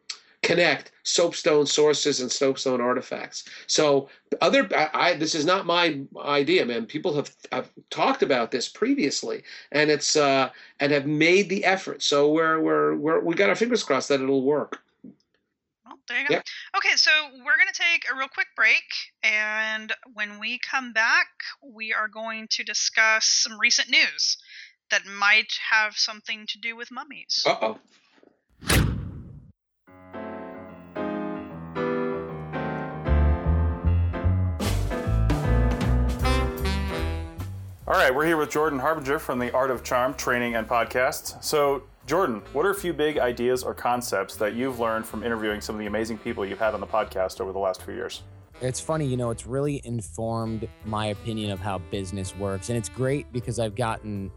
[0.49, 3.45] connect soapstone sources and soapstone artifacts.
[3.67, 4.09] So
[4.41, 6.87] other, I, I, this is not my idea, man.
[6.87, 10.49] People have, have talked about this previously, and it's uh,
[10.81, 12.03] and have made the effort.
[12.03, 14.81] So we're we're, we're we got our fingers crossed that it'll work.
[15.85, 16.35] Well, there you go.
[16.37, 16.45] Yep.
[16.79, 17.11] Okay, so
[17.45, 18.89] we're going to take a real quick break,
[19.23, 21.29] and when we come back,
[21.63, 24.39] we are going to discuss some recent news
[24.91, 27.45] that might have something to do with mummies.
[27.47, 27.79] Uh oh.
[38.09, 41.45] Right, we're here with Jordan Harbinger from the Art of Charm Training and Podcast.
[41.45, 45.61] So, Jordan, what are a few big ideas or concepts that you've learned from interviewing
[45.61, 48.23] some of the amazing people you've had on the podcast over the last few years?
[48.63, 52.71] It's funny, you know, it's really informed my opinion of how business works.
[52.71, 54.31] And it's great because I've gotten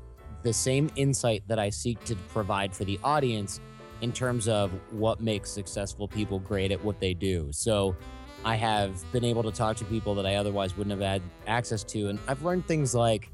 [0.44, 3.62] the same insight that I seek to provide for the audience
[4.02, 7.48] in terms of what makes successful people great at what they do.
[7.54, 7.96] So,
[8.44, 11.84] I have been able to talk to people that I otherwise wouldn't have had access
[11.86, 12.10] to.
[12.10, 13.31] And I've learned things like,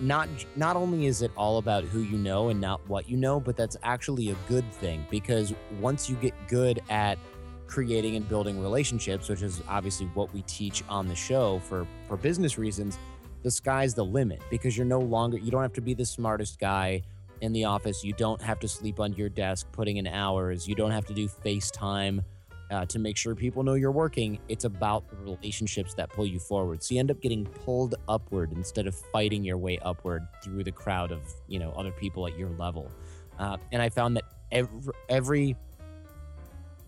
[0.00, 3.40] not not only is it all about who you know and not what you know,
[3.40, 7.18] but that's actually a good thing because once you get good at
[7.66, 12.16] creating and building relationships, which is obviously what we teach on the show for for
[12.16, 12.98] business reasons,
[13.42, 16.58] the sky's the limit because you're no longer you don't have to be the smartest
[16.58, 17.02] guy
[17.42, 20.74] in the office, you don't have to sleep under your desk putting in hours, you
[20.74, 22.24] don't have to do FaceTime
[22.70, 24.38] uh, to make sure people know you're working.
[24.48, 26.82] It's about the relationships that pull you forward.
[26.82, 30.72] So you end up getting pulled upward instead of fighting your way upward through the
[30.72, 32.90] crowd of you know other people at your level.
[33.38, 35.56] Uh, and I found that every, every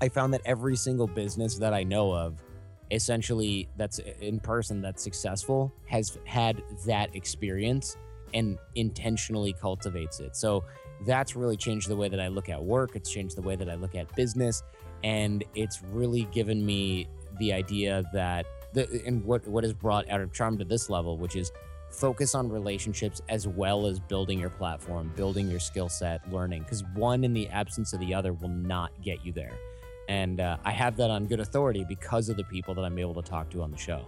[0.01, 2.43] I found that every single business that I know of,
[2.91, 7.97] essentially that's in person that's successful, has had that experience
[8.35, 10.37] and intentionally cultivates it.
[10.37, 10.65] So
[11.07, 12.95] that's really changed the way that I look at work.
[12.95, 14.63] It's changed the way that I look at business.
[15.05, 17.09] And it's really given me
[17.39, 21.17] the idea that the and what what has brought Art of Charm to this level,
[21.17, 21.53] which is
[21.91, 26.63] focus on relationships as well as building your platform, building your skill set, learning.
[26.63, 29.57] Because one in the absence of the other will not get you there.
[30.09, 33.15] And uh, I have that on good authority because of the people that I'm able
[33.15, 34.07] to talk to on the show.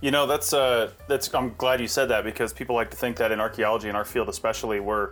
[0.00, 1.32] You know, that's uh, that's.
[1.34, 4.04] I'm glad you said that because people like to think that in archaeology, in our
[4.04, 5.10] field especially, we're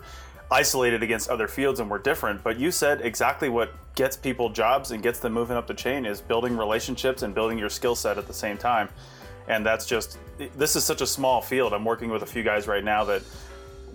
[0.51, 2.43] isolated against other fields and we're different.
[2.43, 6.07] But you said exactly what gets people jobs and gets them moving up the chain
[6.07, 8.89] is building relationships and building your skill set at the same time.
[9.49, 10.19] And that's just
[10.57, 11.73] this is such a small field.
[11.73, 13.23] I'm working with a few guys right now that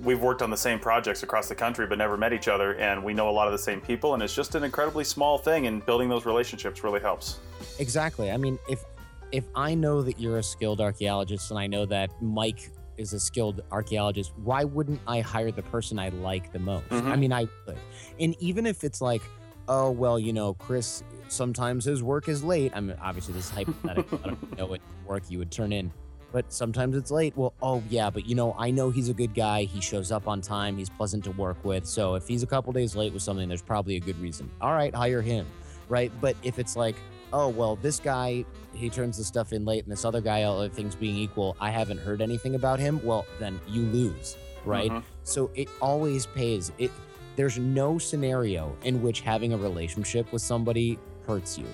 [0.02, 3.02] we've worked on the same projects across the country but never met each other and
[3.04, 5.68] we know a lot of the same people and it's just an incredibly small thing
[5.68, 7.40] and building those relationships really helps.
[7.80, 8.32] Exactly.
[8.32, 8.84] I mean, if
[9.32, 13.20] if I know that you're a skilled archaeologist and I know that Mike is a
[13.20, 16.88] skilled archaeologist, why wouldn't I hire the person I like the most?
[16.90, 17.06] Mhm.
[17.06, 17.78] I mean, I would.
[18.20, 19.22] And even if it's like,
[19.68, 22.72] oh, well, you know, Chris, sometimes his work is late.
[22.76, 24.20] I mean, obviously, this is hypothetical.
[24.24, 25.92] I don't know what work you would turn in,
[26.32, 27.36] but sometimes it's late.
[27.38, 29.64] Well, oh, yeah, but you know, I know he's a good guy.
[29.64, 30.78] He shows up on time.
[30.78, 31.86] He's pleasant to work with.
[31.86, 34.50] So if he's a couple days late with something, there's probably a good reason.
[34.62, 35.46] All right, hire him.
[35.90, 36.12] Right.
[36.22, 36.96] But if it's like,
[37.34, 40.60] oh, well, this guy, he turns the stuff in late, and this other guy, all
[40.60, 43.02] other things being equal, I haven't heard anything about him.
[43.04, 44.38] Well, then you lose.
[44.64, 44.90] Right.
[44.90, 45.04] Mhm.
[45.24, 46.72] So it always pays.
[46.78, 46.92] It
[47.36, 51.66] there's no scenario in which having a relationship with somebody hurts you.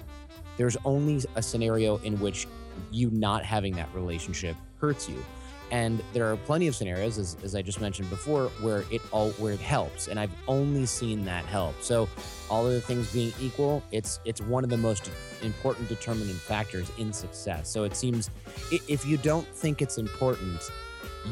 [0.58, 2.48] There's only a scenario in which
[2.92, 5.24] you not having that relationship hurts you.
[5.72, 9.32] And there are plenty of scenarios, as, as I just mentioned before, where it all
[9.34, 10.08] where it helps.
[10.08, 11.76] And I've only seen that help.
[11.82, 12.10] So
[12.50, 15.12] all other things being equal, it's it's one of the most
[15.44, 17.70] important determining factors in success.
[17.70, 18.30] So it seems
[18.72, 20.72] if you don't think it's important,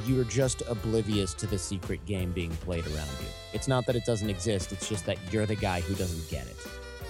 [0.06, 3.28] you're just oblivious to the secret game being played around you.
[3.54, 6.46] It's not that it doesn't exist, it's just that you're the guy who doesn't get
[6.48, 6.56] it.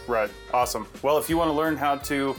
[0.08, 0.30] Right.
[0.54, 0.88] Awesome.
[1.02, 2.36] Well, if you want to learn how to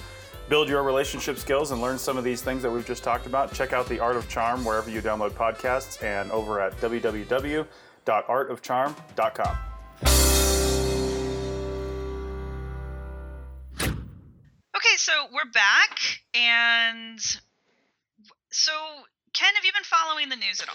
[0.48, 3.52] build your relationship skills and learn some of these things that we've just talked about,
[3.52, 9.58] check out The Art of Charm wherever you download podcasts and over at www.artofcharm.com.
[14.76, 15.98] Okay, so we're back,
[16.34, 17.18] and
[18.50, 18.72] so
[19.34, 20.74] Ken, have you been following the news at all?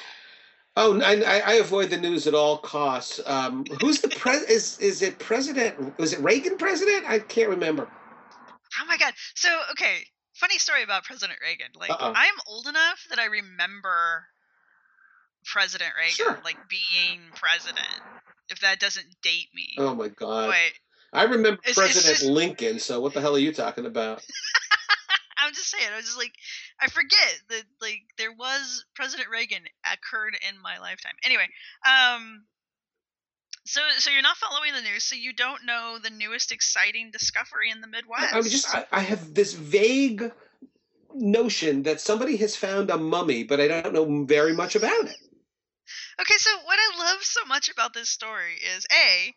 [0.75, 3.21] Oh, I, I- I avoid the news at all costs.
[3.25, 4.43] Um, who's the pres?
[4.43, 5.97] Is is it President?
[5.99, 7.05] Was it Reagan president?
[7.07, 7.87] I can't remember.
[8.81, 9.13] Oh my god!
[9.35, 9.99] So okay,
[10.33, 11.67] funny story about President Reagan.
[11.75, 12.13] Like Uh-oh.
[12.15, 14.25] I'm old enough that I remember
[15.45, 16.41] President Reagan, Sure.
[16.43, 18.01] like being president.
[18.49, 20.49] If that doesn't date me, Oh my God!
[20.49, 20.73] wait,
[21.11, 22.79] I remember It's- it's President just- Lincoln.
[22.79, 24.23] So what the hell are you talking about?
[25.37, 25.89] I'm just saying.
[25.91, 26.31] I was just like,
[26.79, 31.15] I forget that like there was President Reagan occurred in my lifetime.
[31.23, 31.47] Anyway,
[31.85, 32.45] um,
[33.65, 37.71] so so you're not following the news, so you don't know the newest exciting discovery
[37.71, 38.33] in the Midwest.
[38.33, 40.31] I'm just I, I have this vague
[41.13, 45.15] notion that somebody has found a mummy, but I don't know very much about it.
[46.19, 49.33] Okay, so what I love so much about this story is A,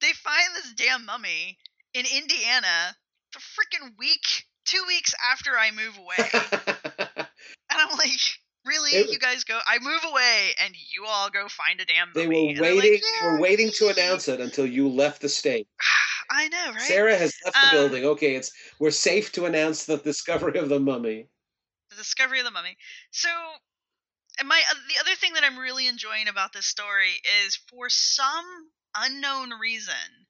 [0.00, 1.58] they find this damn mummy
[1.94, 2.96] in Indiana
[3.32, 6.28] the freaking week, two weeks after I move away.
[7.18, 7.26] and
[7.70, 8.20] I'm like,
[8.70, 8.92] really?
[8.92, 12.26] It- you guys go, I move away, and you all go find a damn they
[12.26, 12.54] mummy.
[12.58, 13.00] were like, waiting.
[13.02, 15.66] they "Yeah, were waiting to announce it until you left the state.
[16.30, 16.82] I know, right?
[16.86, 18.04] Sarah has left the Um, building.
[18.04, 21.28] Okay, it's we're safe to announce the discovery of the mummy.
[21.90, 22.76] the discovery of the mummy.
[23.10, 23.28] So,
[24.38, 27.88] and my uh, the other thing that I'm really enjoying about this story is for
[27.90, 28.46] some
[28.96, 30.26] unknown reason,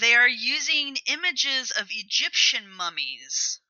[0.00, 3.60] they are using images of Egyptian mummies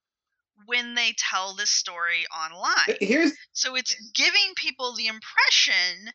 [0.66, 2.96] when they tell this story online.
[3.00, 6.12] Here's So it's giving people the impression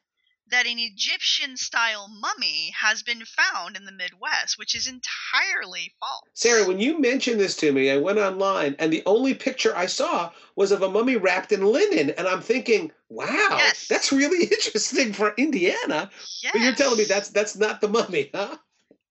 [0.47, 6.21] that an Egyptian style mummy has been found in the Midwest, which is entirely false.
[6.33, 6.67] Sarah.
[6.67, 10.31] When you mentioned this to me, I went online, and the only picture I saw
[10.55, 13.87] was of a mummy wrapped in linen, and I'm thinking, wow, Yes.
[13.87, 16.11] that's really interesting for Indiana.
[16.51, 18.57] But you're telling me that's that's not the mummy, huh?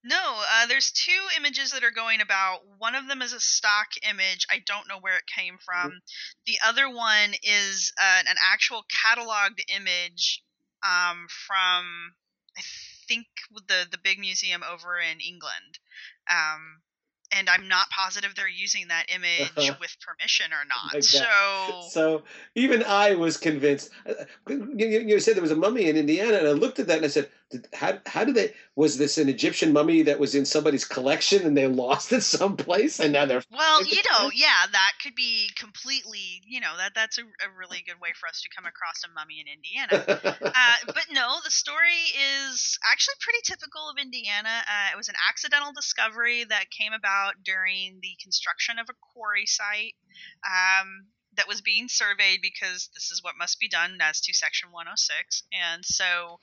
[0.05, 2.61] No, uh, there's two images that are going about.
[2.79, 4.47] One of them is a stock image.
[4.51, 6.01] I don't know where it came from.
[6.47, 10.43] The other one is uh, an actual cataloged image
[10.83, 12.15] um, from,
[12.59, 12.63] I
[13.09, 13.27] think,
[13.69, 15.79] the the big museum over in England.
[16.29, 16.83] Um,
[17.35, 19.75] and I'm not positive they're using that image Uh-huh.
[19.81, 21.03] with permission or not.
[21.05, 22.23] so So
[22.55, 23.91] even I was convinced.
[24.05, 24.15] Uh,
[24.49, 27.05] you you said there was a mummy in Indiana, and I looked at that and
[27.05, 28.55] I said, did, "How how did they?
[28.75, 32.99] Was this an Egyptian mummy that was in somebody's collection and they lost it someplace
[32.99, 37.19] and now they're Well, you know, yeah, that could be completely, you know, that that's
[37.19, 40.35] a, a really good way for us to come across a mummy in Indiana.
[40.55, 42.01] uh, but no, the story
[42.43, 44.65] is actually pretty typical of Indiana.
[44.67, 49.47] Uh, it was an accidental discovery that came about during the construction of a quarry
[49.47, 49.95] site.
[50.43, 54.71] Um, that was being surveyed because this is what must be done as to Section
[54.71, 56.41] 106, and so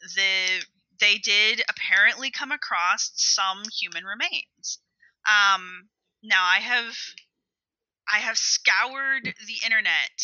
[0.00, 0.64] the
[0.98, 4.78] they did apparently come across some human remains.
[5.28, 5.88] Um,
[6.22, 6.96] now I have
[8.12, 10.20] I have scoured the internet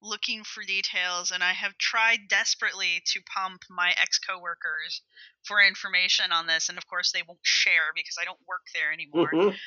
[0.00, 5.02] looking for details and I have tried desperately to pump my ex coworkers
[5.44, 8.92] for information on this and of course they won't share because I don't work there
[8.92, 9.30] anymore.
[9.30, 9.58] Mhm.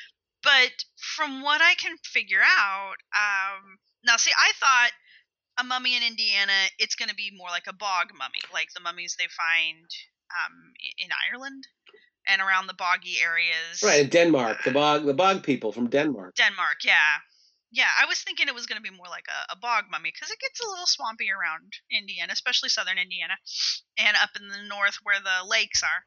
[0.42, 4.92] But from what I can figure out, um, now see, I thought
[5.58, 8.80] a mummy in Indiana, it's going to be more like a bog mummy, like the
[8.80, 9.86] mummies they find
[10.30, 11.66] um, in Ireland
[12.26, 13.82] and around the boggy areas.
[13.82, 16.34] Right, in Denmark, the bog, the bog people from Denmark.
[16.36, 17.22] Denmark, yeah.
[17.72, 20.12] Yeah, I was thinking it was going to be more like a, a bog mummy
[20.14, 23.34] because it gets a little swampy around Indiana, especially southern Indiana,
[23.98, 26.04] and up in the north where the lakes are,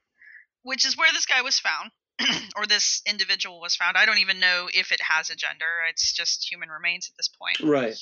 [0.64, 1.92] which is where this guy was found,
[2.56, 3.98] or this individual was found.
[3.98, 7.30] I don't even know if it has a gender, it's just human remains at this
[7.30, 7.60] point.
[7.60, 7.98] Right.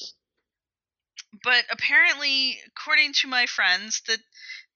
[1.44, 4.20] But apparently, according to my friends, that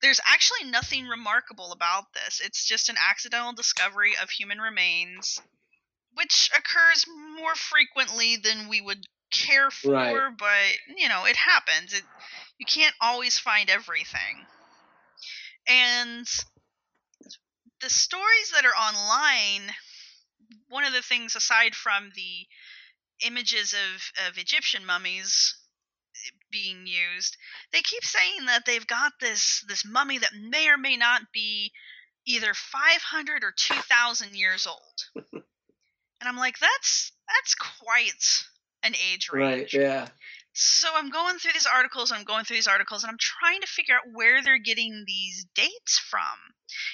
[0.00, 2.40] there's actually nothing remarkable about this.
[2.40, 5.40] It's just an accidental discovery of human remains,
[6.14, 10.38] which occurs more frequently than we would care for, Right.
[10.38, 11.92] but you know, it happens.
[11.94, 12.04] It,
[12.58, 14.46] you can't always find everything.
[15.66, 16.26] And
[17.80, 19.72] the stories that are online,
[20.68, 22.46] one of the things aside from the
[23.24, 25.54] images of, of Egyptian mummies
[26.52, 27.36] being used,
[27.72, 31.72] they keep saying that they've got this this mummy that may or may not be
[32.26, 35.24] either 500 or 2000 years old.
[35.32, 35.42] and
[36.28, 38.44] I'm like that's that's quite
[38.84, 39.72] an age range.
[39.72, 39.72] Right.
[39.72, 40.08] Yeah.
[40.54, 43.62] So I'm going through these articles, and I'm going through these articles, and I'm trying
[43.62, 46.20] to figure out where they're getting these dates from.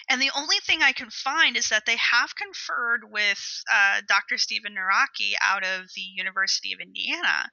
[0.08, 4.38] And the only thing I can find is that they have conferred with uh, Dr.
[4.38, 7.50] Stephen Nawrocki out of the University of Indiana.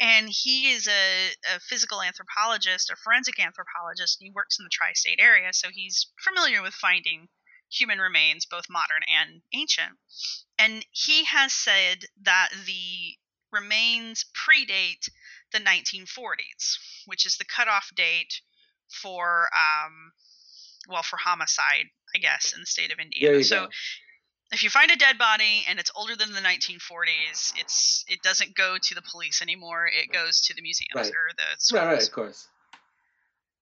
[0.00, 4.70] And he is a, a physical anthropologist, a forensic anthropologist, and he works in the
[4.72, 7.28] tri state area, so he's familiar with finding
[7.70, 9.98] human remains, both modern and ancient.
[10.58, 13.16] And he has said that the
[13.52, 15.08] remains predate
[15.52, 18.40] the 1940s, which is the cutoff date
[18.88, 20.12] for, um,
[20.88, 23.44] well, for homicide, I guess, in the state of Indiana.
[23.44, 23.68] So go.
[24.52, 28.56] if you find a dead body and it's older than the 1940s, it's it doesn't
[28.56, 29.86] go to the police anymore.
[29.86, 31.06] It goes to the museums Right.
[31.06, 31.86] or the Right.
[31.86, 32.02] Right.
[32.02, 32.48] Of course.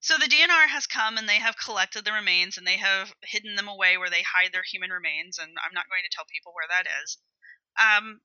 [0.03, 3.55] So the DNR has come and they have collected the remains and they have hidden
[3.55, 6.53] them away where they hide their human remains, and I'm not going to tell people
[6.55, 7.18] where that is.
[7.78, 8.20] Um,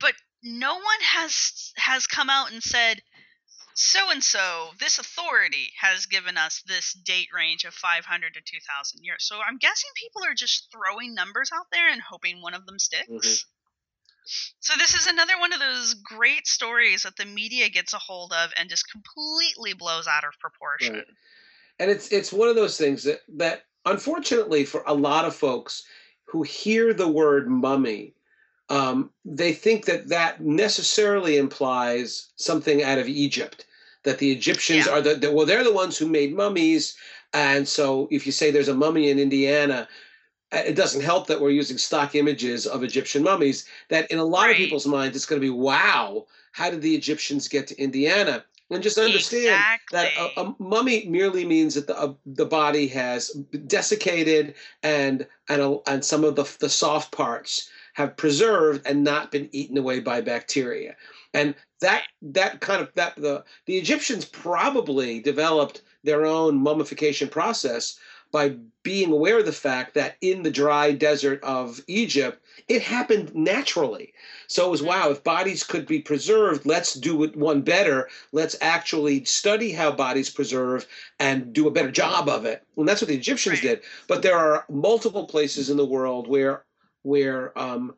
[0.00, 3.02] but no one has has come out and said
[3.74, 9.04] so and so this authority has given us this date range of 500 to 2000
[9.04, 12.66] years so i'm guessing people are just throwing numbers out there and hoping one of
[12.66, 13.44] them sticks Mhm.
[14.60, 18.32] so this is another one of those great stories that the media gets a hold
[18.32, 21.06] of and just completely blows out of proportion Right.
[21.78, 25.84] And it's it's one of those things that that unfortunately for a lot of folks
[26.26, 28.14] who hear the word mummy,
[28.68, 33.66] um, they think that that necessarily implies something out of Egypt.
[34.04, 34.92] That the Egyptians Yeah.
[34.92, 36.96] are the, the well, they're the ones who made mummies,
[37.32, 39.88] and so if you say there's a mummy in Indiana,
[40.52, 43.66] uh, it doesn't help that we're using stock images of Egyptian mummies.
[43.88, 46.26] That in a lot of people's minds, it's going to be wow.
[46.52, 48.44] How did the Egyptians get to Indiana?
[48.70, 53.28] And just understand that a, a mummy merely means that the uh, the body has
[53.66, 59.30] desiccated and and a, and some of the the soft parts have preserved and not
[59.30, 60.96] been eaten away by bacteria.
[61.34, 67.98] And that that kind of that the the Egyptians probably developed their own mummification process
[68.32, 73.34] by being aware of the fact that in the dry desert of Egypt it happened
[73.34, 74.12] naturally.
[74.46, 78.08] So it was wow, if bodies could be preserved, let's do it one better.
[78.32, 80.86] Let's actually study how bodies preserve
[81.18, 82.64] and do a better job of it.
[82.76, 83.82] And that's what the Egyptians did.
[84.06, 86.64] But there are multiple places in the world where
[87.02, 87.94] where um,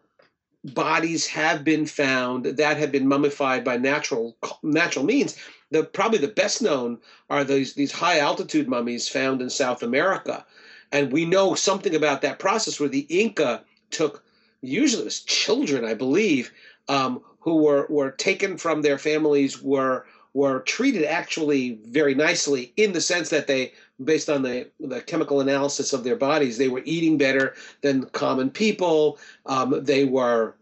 [0.64, 5.36] bodies have been found that have been mummified by natural natural means.
[5.70, 6.98] The probably the best known
[7.30, 10.44] are these these high altitude mummies found in South America,
[10.92, 14.22] and we know something about that process where the Inca took
[14.62, 16.52] usually it was children, I believe,
[16.88, 22.92] um, who were were taken from their families were were treated actually very nicely in
[22.92, 23.72] the sense that they
[24.04, 28.50] based on the, the chemical analysis of their bodies they were eating better than common
[28.50, 29.18] people.
[29.46, 30.56] Um, they were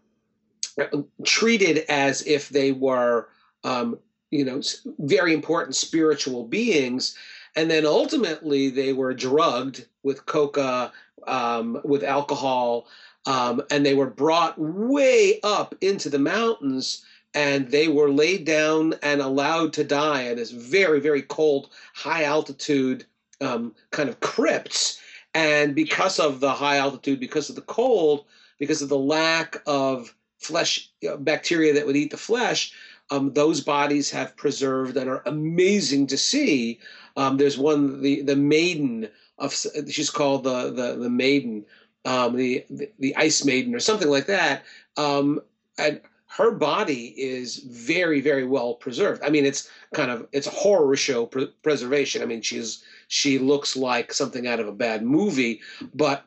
[1.23, 3.27] treated as if they were
[3.63, 3.97] um,
[4.29, 4.61] you know
[4.99, 7.15] very important spiritual beings.
[7.55, 10.91] And then ultimately they were drugged with coca
[11.27, 12.87] um, with alcohol
[13.25, 18.95] um, and they were brought way up into the mountains and they were laid down
[19.01, 23.05] and allowed to die in this very, very cold, high altitude
[23.41, 24.99] um, kind of crypts.
[25.33, 28.25] And because of the high altitude, because of the cold,
[28.59, 32.73] because of the lack of flesh bacteria that would eat the flesh,
[33.09, 36.79] um, those bodies have preserved and are amazing to see.
[37.17, 39.53] Um, there's one, the the maiden of
[39.89, 41.65] she's called the the the maiden,
[42.05, 44.63] um, the, the the ice maiden or something like that.
[44.97, 45.41] Um,
[45.77, 46.01] and
[46.37, 49.21] her body is very very well preserved.
[49.23, 52.21] I mean, it's kind of it's a horror show pre- preservation.
[52.21, 55.61] I mean, she's she looks like something out of a bad movie,
[55.93, 56.25] but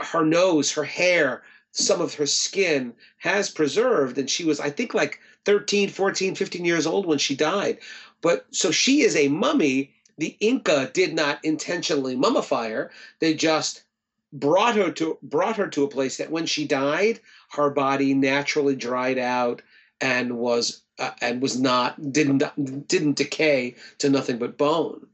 [0.00, 4.94] her nose, her hair, some of her skin has preserved and she was i think
[4.94, 7.78] like 13 14 15 years old when she died
[8.20, 12.90] but so she is a mummy the inca did not intentionally mummify her
[13.20, 13.82] they just
[14.32, 17.20] brought her to brought her to a place that when she died
[17.50, 19.62] her body naturally dried out
[20.00, 22.42] and was uh, and was not didn't
[22.88, 25.06] didn't decay to nothing but bone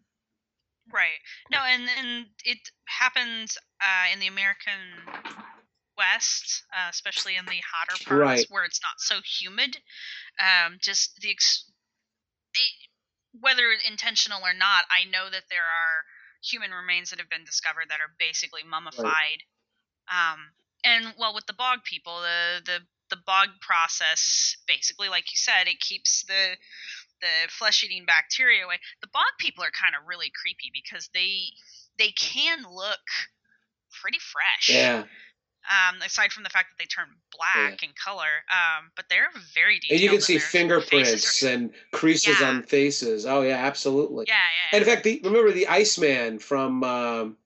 [0.93, 1.19] right
[1.51, 5.27] no and and it happens uh, in the american
[5.99, 8.47] west, uh, especially in the hotter parts Right.
[8.49, 9.77] where it's not so humid.
[10.41, 11.71] Um, just the ex-
[12.55, 12.89] it-
[13.33, 16.05] whether intentional or not, I know that there are
[16.43, 19.43] human remains that have been discovered that are basically mummified.
[20.11, 20.53] Um,
[20.84, 22.78] and well, with the bog people, the the
[23.11, 26.57] the bog process, basically, like you said, it keeps the
[27.20, 28.78] the flesh eating bacteria away.
[29.01, 31.51] The bog people are kind of really creepy because they
[31.99, 33.07] they can look
[34.01, 35.05] pretty fresh yeah
[35.69, 38.43] um, aside from the fact that they turn black in color.
[38.51, 39.93] Um, but they're very detailed.
[39.93, 42.49] and you can see fingerprints are- and creases Yeah.
[42.49, 44.77] on faces oh yeah absolutely yeah, yeah.
[44.79, 47.37] And in fact, the, remember the Iceman from um,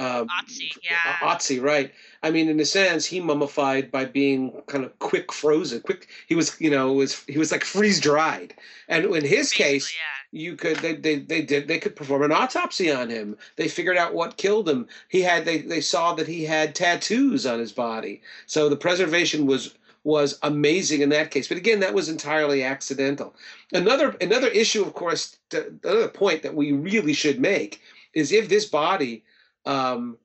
[0.00, 1.16] um, Otzi, yeah.
[1.20, 1.92] Otzi, right?
[2.22, 5.80] I mean, in a sense, he mummified by being kind of quick frozen.
[5.82, 8.54] Quick, he was, you know, was he was like freeze dried.
[8.88, 10.40] And in his Basically, case, yeah.
[10.40, 13.36] you could they, they they did they could perform an autopsy on him.
[13.56, 14.88] They figured out what killed him.
[15.08, 18.22] He had they they saw that he had tattoos on his body.
[18.46, 21.46] So the preservation was was amazing in that case.
[21.46, 23.34] But again, that was entirely accidental.
[23.72, 27.82] Another another issue, of course, th- another point that we really should make
[28.14, 29.22] is if this body
[29.70, 30.18] um,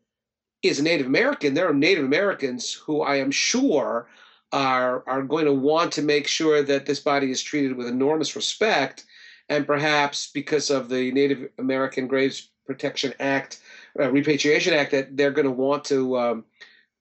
[0.64, 4.08] is Native American, there are Native Americans who I am sure
[4.52, 8.36] are are going to want to make sure that this body is treated with enormous
[8.36, 9.06] respect,
[9.50, 13.60] and perhaps because of the Native American Graves Protection Act,
[14.00, 16.46] uh, Repatriation Act, that they're going to want to um,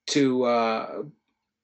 [0.08, 1.02] to uh,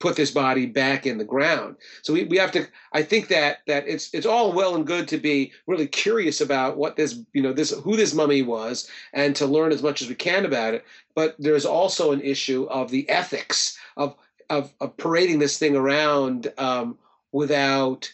[0.00, 1.76] put this body back in the ground.
[2.02, 2.66] So we, we have to.
[2.92, 6.76] I think that that it's it's all well and good to be really curious about
[6.76, 10.08] what this you know this who this mummy was and to learn as much as
[10.08, 10.84] we can about it.
[11.14, 14.16] But there's also an issue of the ethics of
[14.48, 16.98] of, of parading this thing around um,
[17.30, 18.12] without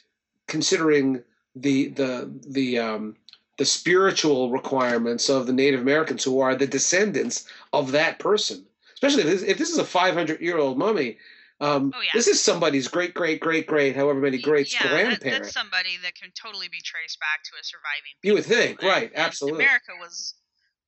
[0.49, 1.23] considering
[1.55, 3.17] the the the um,
[3.57, 8.67] the spiritual requirements of the Native Americans who are the descendants of that person.
[8.93, 11.19] Especially if this, if this is a 500 year old mummy,
[11.61, 12.11] um, Oh, yeah.
[12.15, 15.25] this is somebody's great great great great however many greats grandparents.
[15.25, 18.13] yeah, that- that's somebody that can totally be traced back to a surviving.
[18.23, 19.11] You would think, And- right?
[19.15, 19.65] Absolutely.
[19.65, 20.35] America was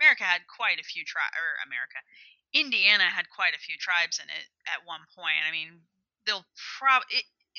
[0.00, 1.98] America had quite a few tribes, or America,
[2.52, 5.42] Indiana had quite a few tribes in it at one point.
[5.46, 5.82] I mean,
[6.24, 6.46] they'll
[6.78, 7.02] prob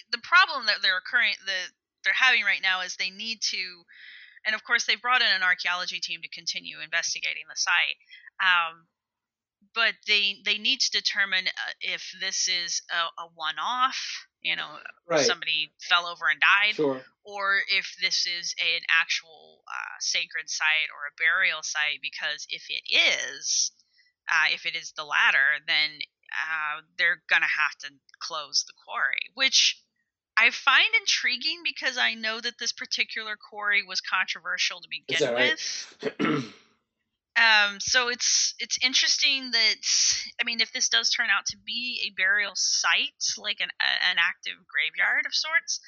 [0.10, 1.68] the problem that they're occurring that
[2.04, 3.84] they're having right now is they need to,
[4.46, 7.98] and of course they've brought in an archaeology team to continue investigating the site.
[8.40, 8.88] Um,
[9.76, 14.78] but they they need to determine uh, if this is a, a one-off, you know,
[15.08, 15.26] Right.
[15.26, 17.02] somebody fell over and died, Sure.
[17.24, 22.00] or if this is an actual uh, sacred site or a burial site.
[22.02, 23.72] Because if it is,
[24.32, 26.00] uh, if it is the latter, then
[26.32, 27.90] uh, they're gonna have to
[28.20, 29.82] close the quarry, which
[30.38, 35.52] I find intriguing because I know that this particular quarry was controversial to begin right?
[36.20, 36.54] with.
[37.36, 39.76] Um, so it's it's interesting that
[40.42, 44.06] I mean, if this does turn out to be a burial site, like an a,
[44.10, 45.80] an active graveyard of sorts,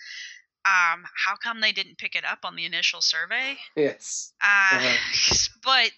[0.65, 3.57] um, how come they didn't pick it up on the initial survey?
[3.75, 4.33] yes.
[4.41, 4.97] Uh, Uh-huh.
[5.63, 5.91] but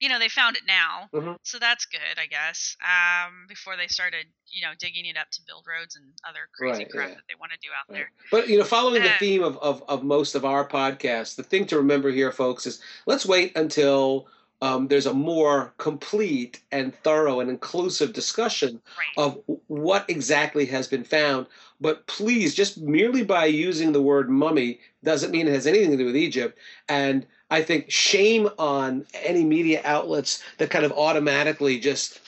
[0.00, 1.36] you know they found it now, Mhm.
[1.42, 2.76] so that's good, I guess.
[2.82, 6.84] Um, before they started, you know, digging it up to build roads and other crazy
[6.84, 7.14] Right, crap yeah.
[7.14, 7.96] that they want to do out Right.
[7.98, 8.12] there.
[8.30, 11.42] But you know, following the Uh, theme of, of, of most of our podcasts, the
[11.42, 14.28] thing to remember here, folks, is let's wait until
[14.60, 19.06] um, there's a more complete and thorough and inclusive discussion Right.
[19.16, 21.46] of what exactly has been found.
[21.80, 25.96] But please, just merely by using the word mummy doesn't mean it has anything to
[25.96, 26.58] do with Egypt.
[26.88, 32.20] And I think shame on any media outlets that kind of automatically just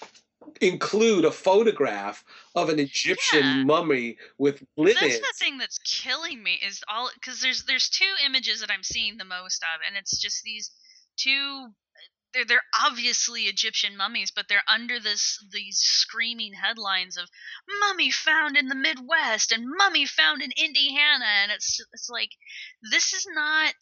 [0.60, 2.24] include a photograph
[2.54, 3.64] of an Egyptian Yeah.
[3.64, 4.96] mummy with linen.
[5.00, 8.82] That's the thing that's killing me is all because there's there's two images that I'm
[8.82, 10.70] seeing the most of, and it's just these
[11.16, 11.72] two.
[12.32, 17.28] They're they're obviously Egyptian mummies, but they're under this these screaming headlines of
[17.80, 22.30] "mummy found in the Midwest" and "mummy found in Indiana," and it's it's like
[22.82, 23.74] this is not.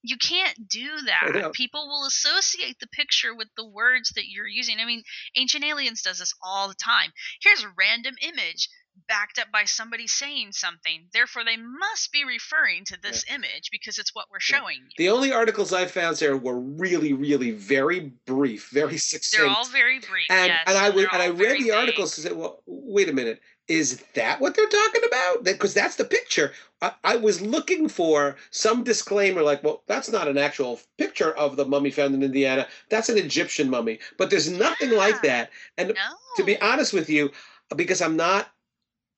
[0.00, 1.52] You can't do that.
[1.54, 4.78] People will associate the picture with the words that you're using.
[4.78, 5.02] I mean,
[5.34, 7.12] Ancient Aliens does this all the time.
[7.40, 8.68] Here's a random image
[9.06, 11.06] backed up by somebody saying something.
[11.12, 14.58] Therefore, they must be referring to this image because it's what we're Yeah.
[14.60, 14.94] showing you.
[14.96, 19.42] The only articles I found, there were really, really very brief, very succinct.
[19.42, 20.26] They're all very brief.
[20.30, 21.70] and yes, and I would and I read the vague.
[21.72, 25.44] articles to say, well, wait a minute, is that what they're talking about?
[25.44, 26.52] Because that's the picture.
[26.80, 31.56] I, I was looking for some disclaimer, like, well, that's not an actual picture of
[31.56, 32.66] the mummy found in Indiana.
[32.88, 33.98] That's an Egyptian mummy.
[34.16, 35.50] But there's nothing like that.
[35.76, 35.94] And No.
[36.36, 37.30] to be honest with you,
[37.76, 38.50] because I'm not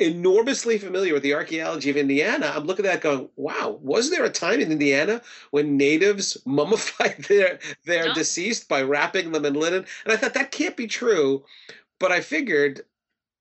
[0.00, 4.24] enormously familiar with the archaeology of Indiana, I'm looking at that going, wow, was there
[4.24, 5.20] a time in Indiana
[5.50, 8.14] when natives mummified their their No.
[8.14, 9.84] deceased by wrapping them in linen?
[10.04, 11.44] And I thought that can't be true,
[11.98, 12.82] but I figured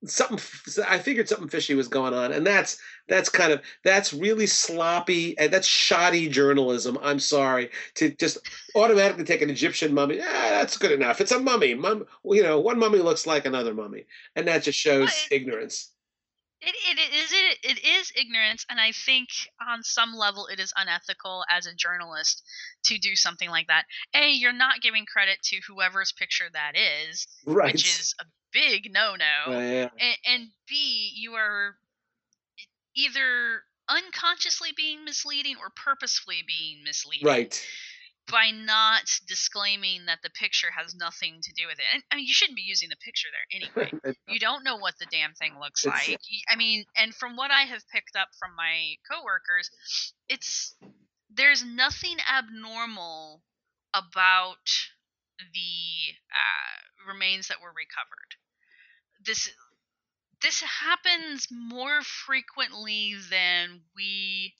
[0.05, 0.39] something
[0.87, 2.79] I figured something fishy was going on and that's
[3.09, 6.97] that's kind of that's really sloppy and that's shoddy journalism.
[7.01, 8.37] I'm sorry to just
[8.75, 10.17] automatically take an Egyptian mummy.
[10.17, 11.19] Yeah, that's good enough.
[11.19, 11.73] It's a mummy.
[11.73, 14.05] Mum, you know, one mummy looks like another mummy,
[14.35, 15.91] and that just shows ignorance.
[16.61, 19.29] It, it, is it, it is ignorance, and I think
[19.65, 22.43] on some level it is unethical as a journalist
[22.85, 23.85] to do something like that.
[24.13, 27.73] A, you're not giving credit to whoever's picture that is, Right.
[27.73, 29.53] which is a big no-no.
[29.55, 29.89] Uh, yeah.
[29.99, 31.75] and, and B, you are
[32.95, 37.65] either unconsciously being misleading or purposefully being misleading Right.
[38.31, 41.85] By not disclaiming that the picture has nothing to do with it.
[41.93, 44.15] And I mean, you shouldn't be using the picture there anyway.
[44.27, 46.19] you don't know what the damn thing looks like.
[46.49, 49.69] I mean, and from what I have picked up from my coworkers,
[50.27, 50.75] it's
[51.33, 53.41] there's nothing abnormal
[53.93, 54.67] about
[55.39, 58.35] the uh, remains that were recovered.
[59.25, 59.49] This
[60.41, 64.53] this happens more frequently than we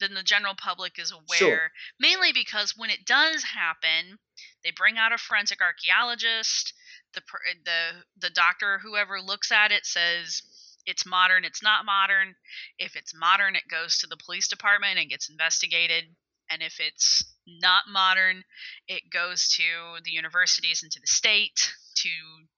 [0.00, 1.70] than the general public is aware Sure.
[1.98, 4.18] mainly because when it does happen
[4.64, 6.72] they bring out a forensic archaeologist
[7.14, 7.22] the
[7.64, 10.42] the the doctor or whoever looks at it says
[10.86, 12.34] it's modern it's not modern
[12.78, 16.04] if it's modern it goes to the police department and gets investigated
[16.50, 18.42] and if it's not modern
[18.88, 22.10] it goes to the universities and to the state to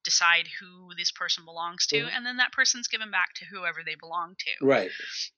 [0.04, 2.10] decide who this person belongs to Mhm.
[2.14, 4.90] and then that person's given back to whoever they belong to Right.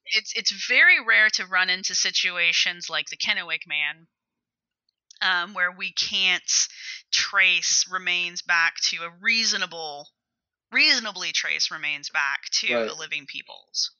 [0.05, 4.07] it's it's very rare to run into situations like the Kennewick man,
[5.21, 6.67] um, where we can't
[7.11, 10.09] trace remains back to a reasonable,
[10.71, 12.91] reasonably trace remains back to Right.
[12.91, 13.91] a living peoples.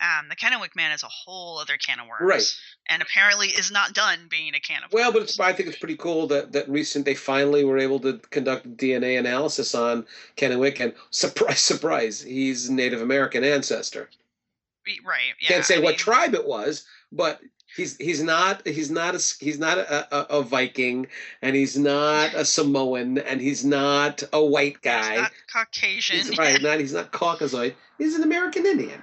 [0.00, 2.54] Um, the Kennewick man is a whole other can of worms, Right.
[2.88, 5.40] And apparently is not done being a can of Well, but worms.
[5.40, 9.18] I think it's pretty cool that that recent they finally were able to conduct DNA
[9.18, 14.08] analysis on Kennewick, and surprise, surprise, he's Native American ancestor.
[15.04, 15.34] right?
[15.40, 17.40] Yeah, Can't say I what mean, tribe it was, but
[17.76, 21.08] he's he's not he's not a he's not a, a, a Viking,
[21.42, 25.16] and he's not a Samoan, and he's not a white he's guy.
[25.16, 27.74] not Caucasian, He's, right, not he's not Caucasoid.
[27.98, 29.02] He's an American Indian.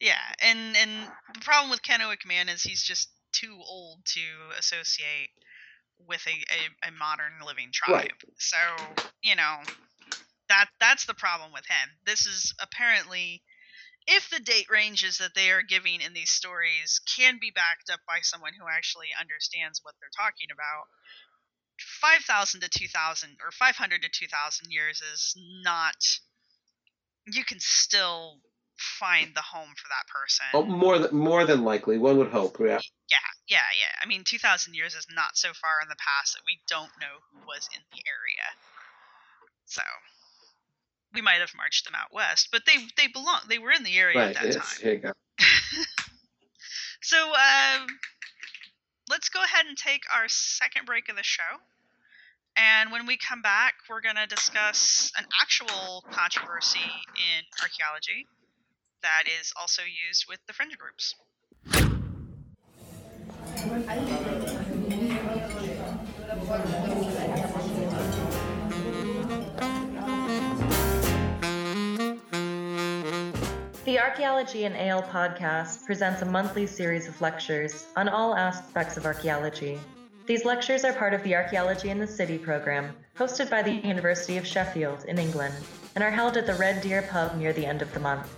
[0.00, 4.22] Yeah, and and the problem with Kennewick Man is he's just too old to
[4.58, 5.30] associate
[5.98, 7.94] with a, a, a modern living tribe.
[7.94, 8.12] Right.
[8.38, 8.56] So
[9.22, 9.58] you know
[10.48, 11.98] that that's the problem with him.
[12.06, 13.42] This is apparently
[14.06, 18.00] if the date ranges that they are giving in these stories can be backed up
[18.06, 20.86] by someone who actually understands what they're talking about.
[21.80, 25.34] 5000 to 2000 or 500 to 2000 years is
[25.64, 25.96] not
[27.26, 28.40] you can still
[28.80, 30.46] find the home for that person.
[30.54, 32.58] Oh, more than more than likely, one would hope.
[32.60, 32.80] Yeah.
[33.10, 33.18] Yeah,
[33.48, 33.94] yeah, yeah.
[34.02, 37.18] I mean, 2,000 years is not so far in the past that we don't know
[37.32, 38.46] who was in the area.
[39.66, 39.82] So
[41.12, 43.40] we might have marched them out west, but they they belong.
[43.48, 44.28] They were in the area Right.
[44.28, 44.56] at that Yes.
[44.56, 44.82] time.
[44.82, 45.12] Here you go.
[47.02, 47.86] So um,
[49.08, 51.58] let's go ahead and take our second break of the show.
[52.56, 58.28] And when we come back, we're going to discuss an actual controversy in archaeology
[59.02, 61.14] that is also used with the fringe groups.
[73.84, 79.04] The Archaeology and Ale podcast presents a monthly series of lectures on all aspects of
[79.06, 79.78] archaeology.
[80.26, 84.36] These lectures are part of the Archaeology in the City program, hosted by the University
[84.36, 85.54] of Sheffield in England.
[85.96, 88.32] and are held at the Red Deer Pub near the end of the month.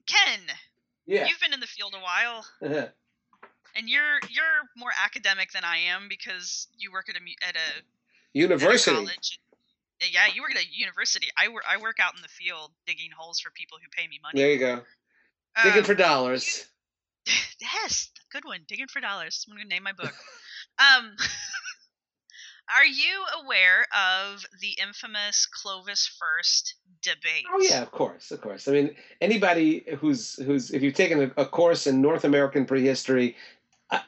[0.07, 0.39] Ken,
[1.05, 1.25] Yeah.
[1.27, 2.45] you've been in the field a while.
[3.75, 4.43] and you're you're
[4.77, 7.83] more academic than I am because you work at a at a, at a
[8.33, 8.91] University.
[8.95, 9.39] college.
[10.11, 11.27] Yeah, you work at a university.
[11.37, 14.19] I work I work out in the field digging holes for people who pay me
[14.21, 14.41] money.
[14.41, 14.81] There you go.
[15.63, 16.65] Digging Um, for dollars.
[17.61, 18.61] yes, good one.
[18.67, 19.45] Digging for dollars.
[19.49, 20.13] I'm gonna name my book.
[20.79, 21.15] um,
[22.75, 27.45] are you aware of the infamous Clovis First debate?
[27.53, 28.67] Oh yeah, of course, of course.
[28.67, 33.35] I mean, anybody who's who's if you've taken a, a course in North American prehistory,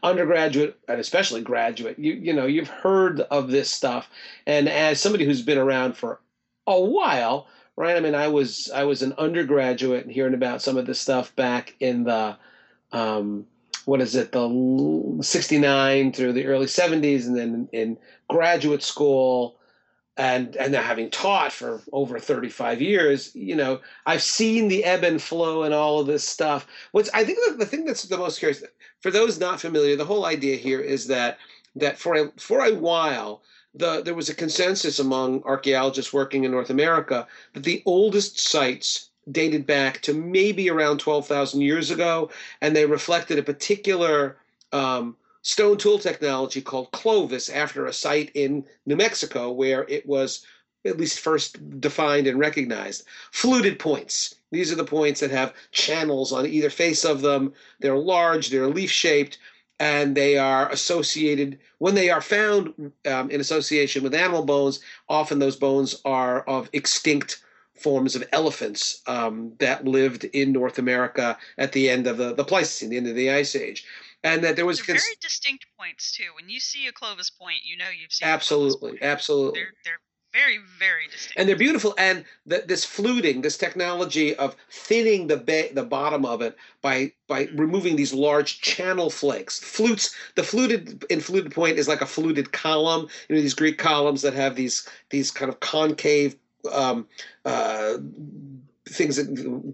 [0.03, 4.09] undergraduate and especially graduate, you you know you've heard of this stuff.
[4.45, 6.19] And as somebody who's been around for
[6.65, 7.95] a while, right?
[7.95, 11.35] I mean, I was I was an undergraduate and hearing about some of this stuff
[11.35, 12.38] back in the
[12.91, 13.45] um,
[13.85, 19.57] what is it, the '69 through the early '70s, and then in graduate school
[20.18, 25.03] and and now having taught for over 35 years you know i've seen the ebb
[25.03, 26.68] and flow and all of this stuff.
[26.91, 28.63] What's i think the, the thing that's the most curious
[29.01, 31.38] for those not familiar the whole idea here is that
[31.76, 33.41] that for a for a while
[33.76, 39.09] the there was a consensus among archaeologists working in north america that the oldest sites
[39.32, 42.30] dated back to maybe around 12,000 years ago
[42.61, 44.38] and they reflected a particular
[44.72, 50.45] um, stone tool technology called Clovis after a site in New Mexico where it was
[50.85, 53.03] at least first defined and recognized.
[53.31, 54.35] Fluted points.
[54.51, 57.53] These are the points that have channels on either face of them.
[57.79, 59.38] They're large, they're leaf shaped,
[59.79, 65.39] and they are associated, when they are found um, in association with animal bones, often
[65.39, 67.43] those bones are of extinct
[67.75, 72.43] forms of elephants um, that lived in North America at the end of the, the
[72.43, 73.85] Pleistocene, the end of the Ice Age
[74.28, 76.30] and that there was cons- very distinct points too.
[76.36, 79.99] When you see a Clovis point, you know you've seen absolutely absolutely They're they're
[80.34, 81.39] very very distinct.
[81.39, 86.25] and they're beautiful and the, this fluting this technology of thinning the ba- the bottom
[86.25, 91.78] of it by by removing these large channel flakes flutes the fluted in fluted point
[91.80, 95.49] is like a fluted column you know these greek columns that have these these kind
[95.49, 96.36] of concave
[96.71, 97.07] um,
[97.45, 97.93] uh,
[98.88, 99.19] things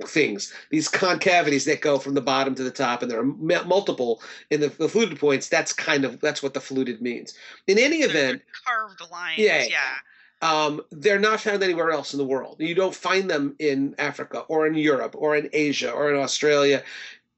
[0.09, 4.21] things these concavities that go from the bottom to the top and there are multiple
[4.49, 7.33] in the, the fluted points that's kind of that's what the fluted means
[7.67, 9.39] in any event carved lines.
[9.39, 9.65] Yeah.
[9.69, 9.95] yeah.
[10.41, 12.57] um, they're not found anywhere else in the world.
[12.59, 16.83] You don't find them in Africa or in Europe or in Asia or in Australia.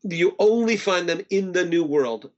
[0.03, 2.29] You only find them in the New World.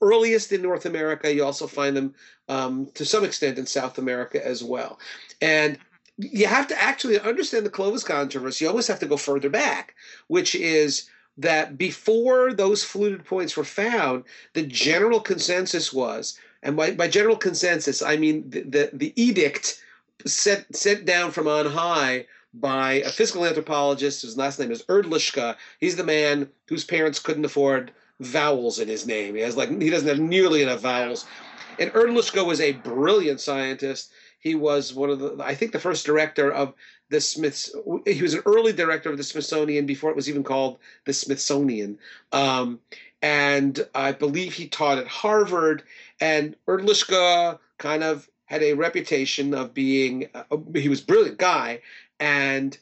[0.00, 2.14] Earliest in North America, you also find them
[2.48, 4.98] um, to some extent in South America as well.
[5.40, 5.78] And
[6.22, 8.64] you have to actually understand the Clovis controversy.
[8.64, 9.94] You almost have to go further back,
[10.28, 11.08] which is
[11.38, 17.36] that before those fluted points were found, the general consensus was, and by, by general
[17.36, 19.82] consensus, I mean the, the, the edict
[20.26, 25.56] set, sent down from on high by a physical anthropologist whose last name is Hrdlicka.
[25.78, 29.34] He's the man whose parents couldn't afford vowels in his name.
[29.34, 31.26] He has like he doesn't have nearly enough vowels.
[31.78, 34.12] And Hrdlicka was a brilliant scientist.
[34.40, 36.74] He was one of the I think the first director of
[37.08, 37.74] the Smiths.
[38.06, 41.98] He was an early director of the Smithsonian before it was even called the Smithsonian.
[42.32, 42.80] Um,
[43.22, 45.82] and I believe he taught at Harvard.
[46.20, 51.80] And Hrdlicka kind of had a reputation of being uh, he was a brilliant guy
[52.18, 52.76] and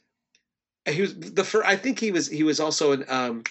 [0.87, 3.45] he was the first i think he was he was also an um,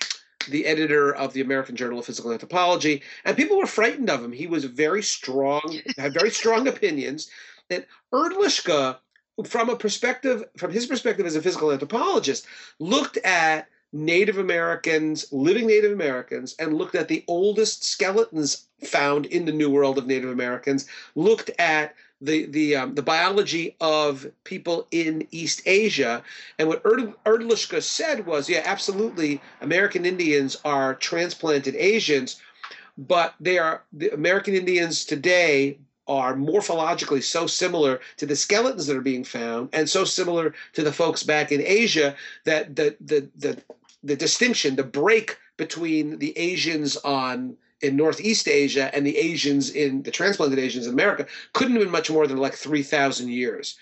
[0.49, 4.31] the editor of the american journal of physical anthropology and people were frightened of him
[4.31, 5.61] he was very strong
[5.97, 7.29] had very strong opinions
[7.69, 8.97] and hrdlicka
[9.45, 12.45] from a perspective from his perspective as a physical anthropologist
[12.79, 19.45] looked at native americans living native americans and looked at the oldest skeletons found in
[19.45, 24.87] the new world of native americans looked at the the um, the biology of people
[24.89, 26.23] in East Asia,
[26.57, 27.13] and what Erd,
[27.83, 32.41] said was, yeah, absolutely, American Indians are transplanted Asians,
[32.97, 35.77] but they are the American Indians today
[36.07, 40.83] are morphologically so similar to the skeletons that are being found, and so similar to
[40.83, 43.61] the folks back in Asia that the the the
[44.03, 50.01] the distinction, the break between the Asians on in Northeast Asia and the Asians in
[50.03, 53.77] the transplanted Asians in America couldn't have been much more than like 3,000 years.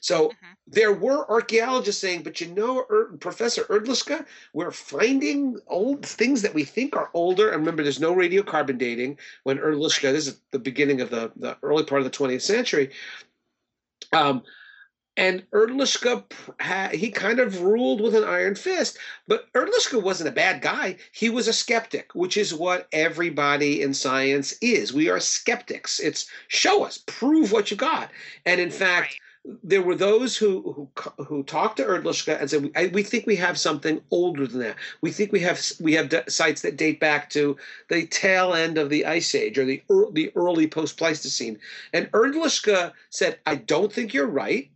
[0.00, 0.34] So Mhm.
[0.66, 6.54] there were archaeologists saying, but you know, er, Professor Hrdlicka, we're finding old things that
[6.54, 7.48] we think are older.
[7.50, 10.12] And remember, there's no radiocarbon dating when Hrdlicka, Right.
[10.12, 12.90] this is the beginning of the, the early part of the 20th century.
[14.12, 14.42] Um,
[15.16, 18.98] and Hrdlicka, he kind of ruled with an iron fist.
[19.26, 20.96] But Hrdlicka wasn't a bad guy.
[21.10, 24.92] He was a skeptic, which is what everybody in science is.
[24.92, 25.98] We are skeptics.
[25.98, 28.12] It's show us, prove what you got.
[28.46, 29.18] And in fact,
[29.62, 33.26] there were those who who who talked to Hrdlicka and said, "We- I, "We think
[33.26, 34.76] we have something older than that.
[35.00, 37.56] We think we have we have d- sites that date back to
[37.88, 41.58] the tail end of the Ice Age or the ear- the early post Pleistocene."
[41.92, 44.70] And Hrdlicka said, "I don't think you're right."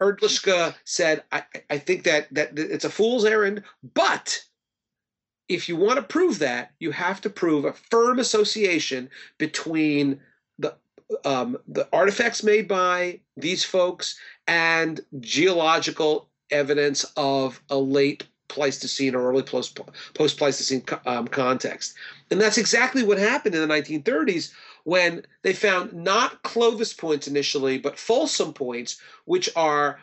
[0.00, 3.62] Hrdlicka said, I, I think that that it's a fool's errand,
[3.94, 4.42] but
[5.48, 10.20] if you want to prove that, you have to prove a firm association between
[10.58, 10.74] the
[11.24, 19.28] um, the artifacts made by these folks and geological evidence of a late Pleistocene or
[19.28, 19.78] early post
[20.14, 21.94] Pleistocene um, context.
[22.30, 24.52] And that's exactly what happened in the 1930s
[24.84, 30.00] when they found not Clovis points initially, but Folsom points, which are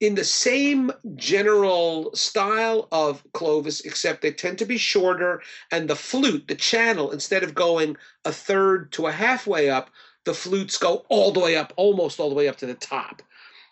[0.00, 5.40] in the same general style of Clovis, except they tend to be shorter.
[5.70, 9.90] And the flute, the channel, instead of going a third to a halfway up,
[10.24, 13.22] the flutes go all the way up, almost all the way up to the top.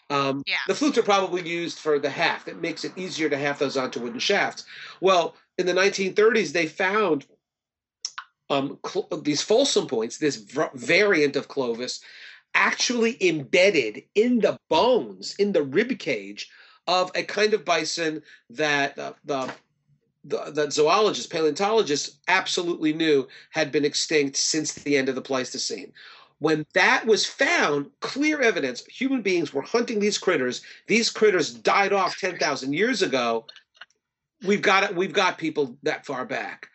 [0.08, 0.56] Um, Yeah.
[0.66, 2.48] The flutes are probably used for the haft.
[2.48, 4.64] It makes it easier to haft those onto wooden shafts.
[5.00, 7.26] Well, in the 1930s, they found
[8.48, 12.00] um, cl- these Folsom points, this v- variant of Clovis,
[12.54, 16.50] actually embedded in the bones, in the rib cage
[16.88, 19.52] of a kind of bison that uh, the
[20.24, 25.92] the, that zoologists, paleontologists absolutely knew had been extinct since the end of the Pleistocene.
[26.40, 30.62] When that was found, clear evidence human beings were hunting these critters.
[30.86, 33.46] These critters died off 10,000 years ago.
[34.46, 34.96] We've got it.
[34.96, 36.68] We've got people that far back.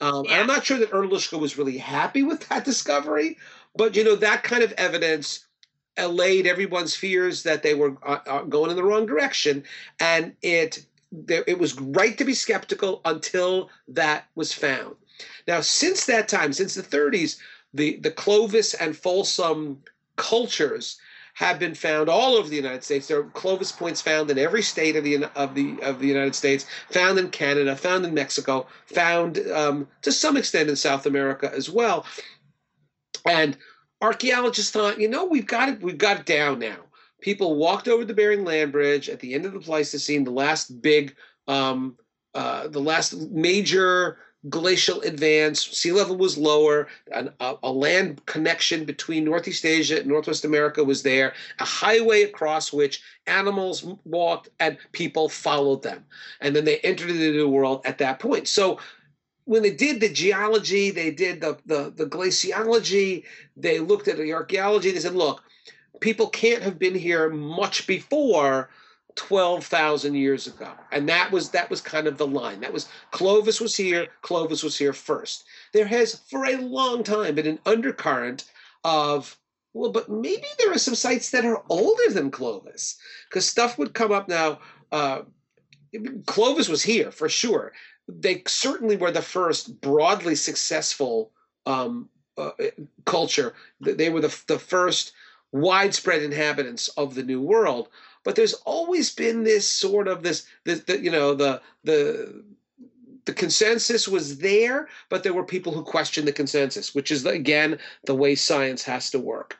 [0.00, 3.36] Um, and I'm not sure that Hrdlicka was really happy with that discovery,
[3.76, 5.46] but you know that kind of evidence
[5.98, 9.62] allayed everyone's fears that they were uh, uh, going in the wrong direction,
[9.98, 14.96] and it there, it was right to be skeptical until that was found.
[15.46, 17.36] Now, since that time, since the 30s,
[17.74, 19.82] the the Clovis and Folsom
[20.16, 20.98] cultures
[21.34, 23.08] have been found all over the United States.
[23.08, 26.34] There are Clovis points found in every state of the of the of the United
[26.34, 31.50] States, found in Canada, found in Mexico, found um, to some extent in South America
[31.54, 32.04] as well.
[33.24, 33.56] And
[34.00, 36.78] archaeologists thought, you know, we've got it, we've got it down now.
[37.20, 40.80] People walked over the Bering Land Bridge at the end of the Pleistocene, the last
[40.80, 41.14] big,
[41.48, 41.96] um,
[42.34, 44.18] uh, the last major
[44.48, 45.66] glacial advance.
[45.66, 46.88] Sea level was lower.
[47.12, 51.34] A, a land connection between Northeast Asia and Northwest America was there.
[51.58, 56.04] A highway across which animals walked and people followed them.
[56.40, 58.48] And then they entered the New World at that point.
[58.48, 58.78] So
[59.44, 63.24] when they did the geology, they did the, the, the glaciology,
[63.56, 65.42] they looked at the archaeology, they said, look,
[66.00, 68.70] people can't have been here much before
[69.16, 70.70] 12,000 years ago.
[70.92, 72.60] And that was that was kind of the line.
[72.60, 75.44] That was Clovis was here, Clovis was here first.
[75.72, 78.44] There has for a long time been an undercurrent
[78.84, 79.36] of
[79.72, 82.96] well, but maybe there are some sites that are older than Clovis
[83.28, 84.58] because stuff would come up now.
[84.90, 85.22] Uh,
[86.26, 87.72] Clovis was here for sure.
[88.08, 91.30] They certainly were the first broadly successful
[91.66, 92.50] um, uh,
[93.04, 93.54] culture.
[93.80, 95.12] They were the, the first
[95.52, 97.88] widespread inhabitants of the New World.
[98.24, 102.44] But there's always been this sort of this, the, you know, the the
[103.26, 107.78] the consensus was there, but there were people who questioned the consensus, which is again
[108.04, 109.58] the way science has to work.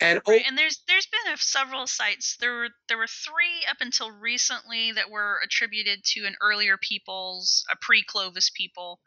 [0.00, 2.36] And Right, and there's there's been several sites.
[2.40, 7.64] There were there were three up until recently that were attributed to an earlier people's,
[7.70, 9.00] a pre-Clovis people,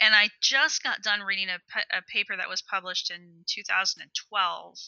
[0.00, 1.58] and I just got done reading a,
[1.96, 4.78] a paper that was published in 2012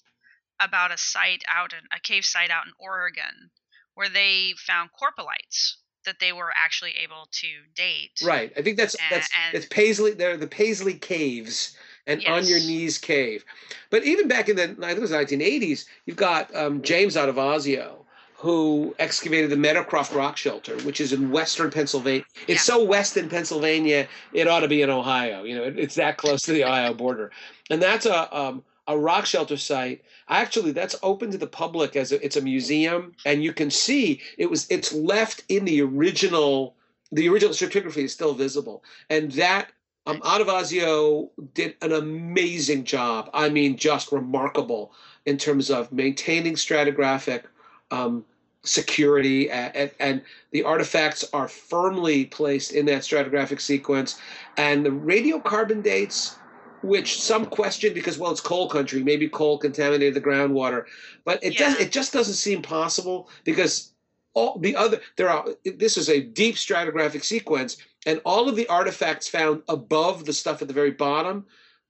[0.61, 3.51] about a site out in a cave site out in Oregon
[3.95, 8.13] where they found coprolites that they were actually able to date.
[8.25, 8.53] Right.
[8.57, 10.13] I think that's A- that's and- it's Paisley.
[10.13, 13.45] They're the Paisley Caves and on your knees cave.
[13.91, 18.05] But even back in the I think it was 1980s, you've got um, James Adovasio
[18.35, 22.25] who excavated the Meadowcroft Rock Shelter, which is in western Pennsylvania.
[22.47, 25.43] It's so west in Pennsylvania, it ought to be in Ohio.
[25.43, 27.33] You know, it- it's that close to the Ohio border,
[27.69, 30.03] and that's a um, a rock shelter site.
[30.28, 34.20] Actually, that's open to the public as a, it's a museum, and you can see
[34.36, 36.74] it was it's left in the original.
[37.12, 39.68] The original stratigraphy is still visible, and that
[40.07, 43.30] um, Adovasio did an amazing job.
[43.32, 44.93] I mean, just remarkable
[45.26, 47.45] in terms of maintaining stratigraphic
[47.91, 48.24] um,
[48.62, 54.18] security, and, and the artifacts are firmly placed in that stratigraphic sequence.
[54.57, 56.36] And the radiocarbon dates,
[56.83, 60.85] which some question because well, it's coal country, maybe coal contaminated the groundwater,
[61.24, 61.70] but it Yeah.
[61.70, 63.93] does it just doesn't seem possible because
[64.35, 68.68] all the other there are this is a deep stratigraphic sequence and all of the
[68.68, 71.45] artifacts found above the stuff at the very bottom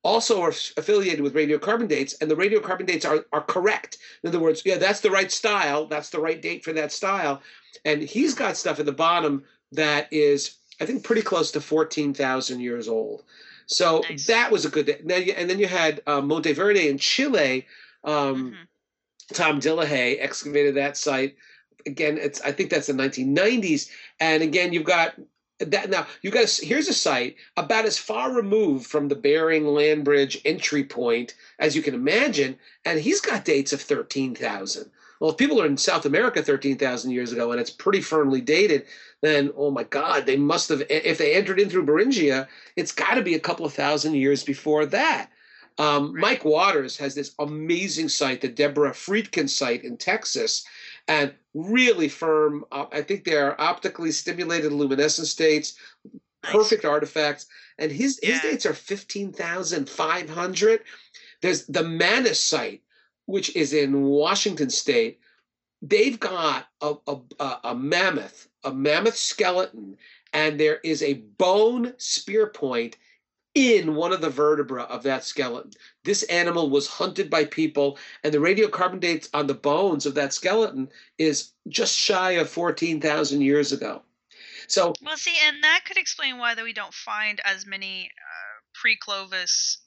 [0.05, 3.99] also are affiliated with radiocarbon dates and the radiocarbon dates are, are correct.
[4.22, 7.43] In other words yeah that's the right style that's the right date for that style
[7.84, 12.61] and he's got stuff at the bottom that is i think pretty close to 14000
[12.61, 13.24] years old
[13.69, 14.27] so Nice.
[14.27, 15.25] that was a good day.
[15.25, 17.66] You, and then you had uh, Monte Verde in chile
[18.05, 19.35] um, Mhm.
[19.35, 21.37] Tom Dillehay excavated that site.
[21.87, 23.91] Again, it's I think that's the 1990s.
[24.21, 25.14] And again, you've got
[25.59, 26.07] that now.
[26.23, 30.41] You got a, here's a site about as far removed from the Bering Land Bridge
[30.45, 34.91] entry point as you can imagine, and he's got dates of 13,000.
[35.21, 38.87] Well, if people are in South America 13,000 years ago and it's pretty firmly dated,
[39.21, 40.83] then oh my God, they must have.
[40.89, 42.47] If they entered in through Beringia,
[42.77, 45.31] it's got to be a couple of thousand years before that.
[45.79, 46.23] Um, Right.
[46.23, 50.64] Mike Waters has this amazing site, the Debra Friedkin site in Texas,
[51.07, 52.64] and really firm.
[52.73, 55.77] Uh, I think they are optically stimulated luminescence dates,
[56.43, 57.47] perfect artifacts,
[57.79, 60.81] and his his dates are fifteen thousand five hundred.
[61.43, 62.83] There's the Manis site,
[63.29, 65.20] which is in Washington State.
[65.83, 69.99] They've got a, a, a, mammoth, a mammoth skeleton,
[70.33, 72.97] and there is a bone spear point
[73.55, 75.72] in one of the vertebra of that skeleton.
[76.05, 80.33] This animal was hunted by people, and the radiocarbon dates on the bones of that
[80.33, 84.01] skeleton is just shy of 14,000 years ago.
[84.68, 88.61] So, Well, see, and that could explain why that we don't find as many uh,
[88.72, 89.79] pre-Clovis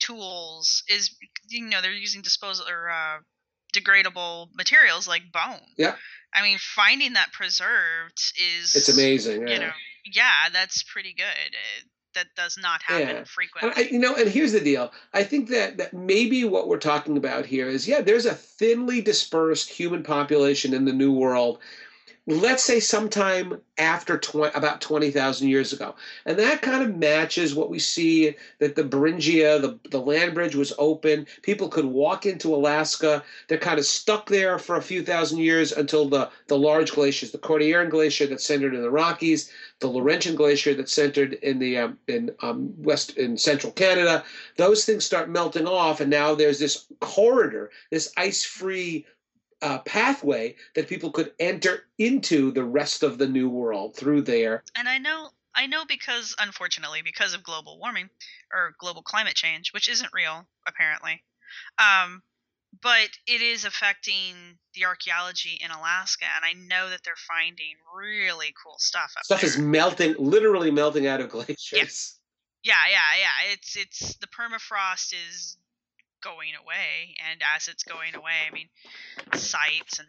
[0.00, 0.82] tools.
[0.88, 1.14] Is
[1.48, 3.18] you know they're using disposal or uh,
[3.74, 5.60] degradable materials like bone.
[5.76, 5.96] Yeah.
[6.34, 9.48] I mean, finding that preserved is it's amazing.
[9.48, 9.70] You know,
[10.04, 11.24] yeah, that's pretty good.
[11.24, 13.24] It, that does not happen Yeah.
[13.24, 13.84] Frequently.
[13.84, 14.92] I, you know, and here's the deal.
[15.12, 19.00] I think that that maybe what we're talking about here is, yeah, there's a thinly
[19.00, 21.58] dispersed human population in the New World.
[22.30, 25.94] Let's say sometime after 20, about twenty thousand years ago,
[26.26, 30.54] and that kind of matches what we see that the Beringia, the the land bridge
[30.54, 31.26] was open.
[31.40, 33.24] People could walk into Alaska.
[33.46, 37.30] They're kind of stuck there for a few thousand years until the the large glaciers,
[37.30, 39.50] the Cordilleran Glacier that's centered in the Rockies,
[39.80, 44.22] the Laurentian Glacier that's centered in the um, in um, west in central Canada.
[44.58, 49.06] Those things start melting off, and now there's this corridor, this ice-free
[49.62, 54.62] uh, pathway that people could enter into the rest of the New World through there.
[54.76, 58.08] and I know I know because unfortunately because of global warming
[58.52, 61.22] or global climate change, which isn't real apparently.
[61.78, 62.22] Um
[62.82, 68.54] but it is affecting the archaeology in Alaska and I know that they're finding really
[68.62, 69.48] cool stuff Stuff there.
[69.50, 72.18] is melting, literally melting out of glaciers.
[72.62, 73.52] yeah, yeah, yeah.
[73.52, 75.56] It's it's the permafrost is
[76.20, 78.68] going away and as it's going away, I mean
[79.34, 80.08] sites and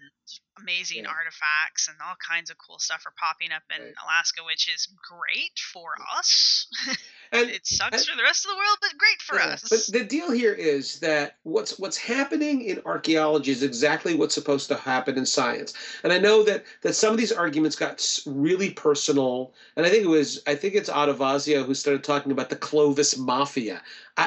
[0.60, 1.10] amazing Yeah.
[1.10, 3.94] artifacts and all kinds of cool stuff are popping up in Right.
[4.04, 6.68] Alaska, which is great for us.
[7.32, 9.62] And it sucks and- for the rest of the world, but great for Yeah, us.
[9.70, 14.68] But the deal here is that what's what's happening in archaeology is exactly what's supposed
[14.70, 15.76] to happen in science.
[16.04, 19.54] And I know that that some of these arguments got really personal.
[19.76, 23.16] And I think it was I think it's Adovasio who started talking about the Clovis
[23.16, 23.84] Mafia.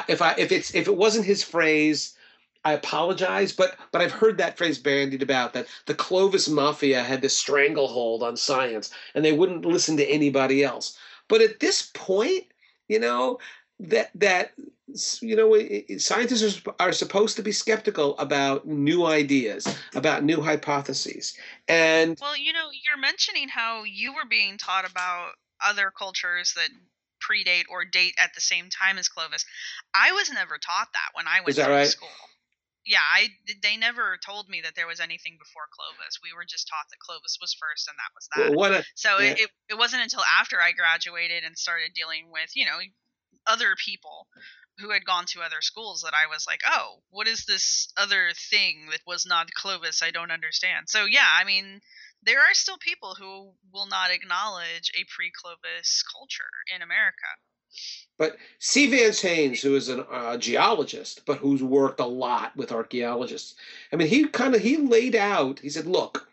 [0.07, 2.15] If I if it's if it wasn't his phrase.
[2.65, 7.21] I apologize, but but I've heard that phrase bandied about that the Clovis Mafia had
[7.21, 10.97] this stranglehold on science, and they wouldn't listen to anybody else.
[11.27, 12.45] But at this point,
[12.87, 13.39] you know
[13.81, 14.53] that that
[15.19, 21.35] you know scientists are, are supposed to be skeptical about new ideas about new hypotheses
[21.67, 25.31] and well, you know, you're mentioning how you were being taught about
[25.61, 26.69] other cultures that
[27.23, 29.45] predate or date at the same time as Clovis.
[29.93, 31.87] I was never taught that when I went through right?
[31.87, 32.09] school.
[32.85, 33.29] Yeah, I
[33.61, 36.19] they never told me that there was anything before Clovis.
[36.21, 38.57] We were just taught that Clovis was first and that was that.
[38.57, 39.31] what a, So Yeah.
[39.31, 42.79] it, it, it wasn't until after I graduated and started dealing with, you know,
[43.47, 44.27] other people
[44.79, 48.31] who had gone to other schools that I was like, oh, what is this other
[48.49, 50.01] thing that was not Clovis?
[50.03, 50.89] I don't understand.
[50.89, 51.79] So yeah, I mean,
[52.25, 57.29] there are still people who will not acknowledge a pre-Clovis culture in America.
[58.17, 62.71] but c vance haynes who is a uh, geologist but who's worked a lot with
[62.71, 63.55] archaeologists
[63.91, 66.27] i mean he kind of he laid out he said look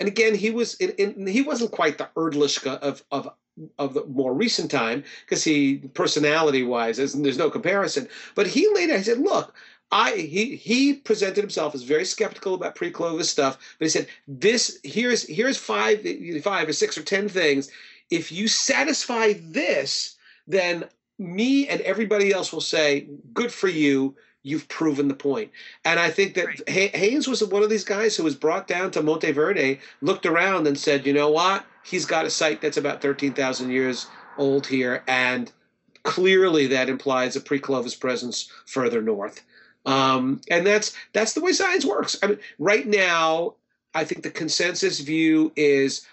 [0.00, 3.30] and again he was in, in, he wasn't quite the hrdlicka of of
[3.78, 8.90] of the more recent time because he personality wise there's no comparison but he laid
[8.90, 9.54] out he said look
[9.92, 14.78] I he he presented himself as very skeptical about pre-Clovis stuff, but he said this
[14.84, 16.06] here's here's five
[16.42, 17.70] five or six or ten things.
[18.10, 20.16] If you satisfy this,
[20.46, 20.84] then
[21.18, 25.50] me and everybody else will say, "Good for you." You've proven the point.
[25.84, 26.68] And I think that Right.
[26.96, 30.66] Haynes was one of these guys who was brought down to Monte Verde, looked around,
[30.66, 31.66] and said, "You know what?
[31.84, 34.06] He's got a site that's about thirteen thousand years
[34.38, 35.52] old here, and
[36.04, 39.42] clearly that implies a pre-Clovis presence further north."
[39.86, 42.18] Um, and that's that's the way science works.
[42.22, 43.54] I mean, right now,
[43.94, 46.06] I think the consensus view is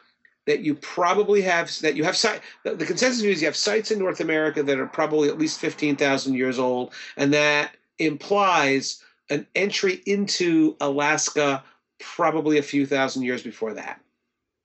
[0.46, 2.42] that you probably have that you have site.
[2.64, 5.60] The, consensus view is you have sites in North America that are probably at least
[5.60, 11.62] fifteen thousand years old, and that implies an entry into Alaska
[12.00, 14.00] probably a few thousand years before that.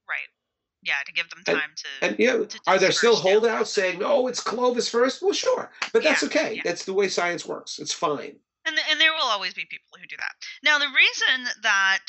[0.08, 0.28] Right.
[0.84, 2.06] Yeah, to give them And- time to.
[2.06, 3.40] And you know, to are there still disperse down.
[3.40, 5.22] holdouts saying, "No, it's Clovis first?
[5.22, 6.54] Well, sure, but that's Yeah, okay.
[6.56, 6.62] yeah.
[6.64, 7.80] That's the way science works.
[7.80, 8.36] It's fine.
[8.64, 10.34] And, and there will always be people who do that.
[10.62, 12.04] Now, the reason that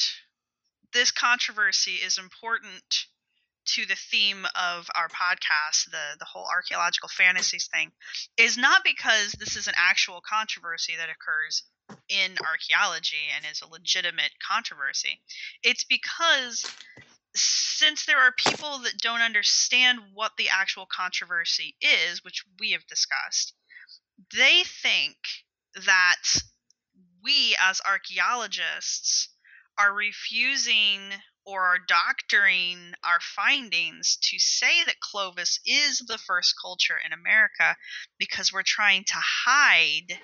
[0.94, 3.08] this controversy is important
[3.66, 7.92] to the theme of our podcast, the, the whole archaeological fantasies thing,
[8.38, 11.64] is not because this is an actual controversy that occurs
[12.10, 15.22] in archaeology and is a legitimate controversy.
[15.64, 16.66] It's because
[17.36, 22.86] since there are people that don't understand what the actual controversy is, which we have
[22.88, 23.54] discussed,
[24.36, 25.16] they think
[25.86, 26.22] that
[27.24, 29.30] we as archaeologists
[29.78, 31.00] are refusing
[31.46, 37.76] or are doctoring our findings to say that Clovis is the first culture in America
[38.18, 40.20] because we're trying to hide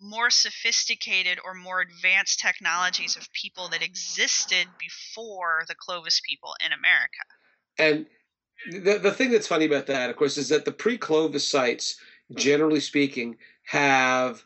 [0.00, 6.72] more sophisticated or more advanced technologies of people that existed before the Clovis people in
[6.72, 7.20] America.
[7.78, 8.06] And
[8.70, 11.96] the the thing that's funny about that, of course, is that the pre-Clovis sites,
[12.34, 14.44] generally speaking, have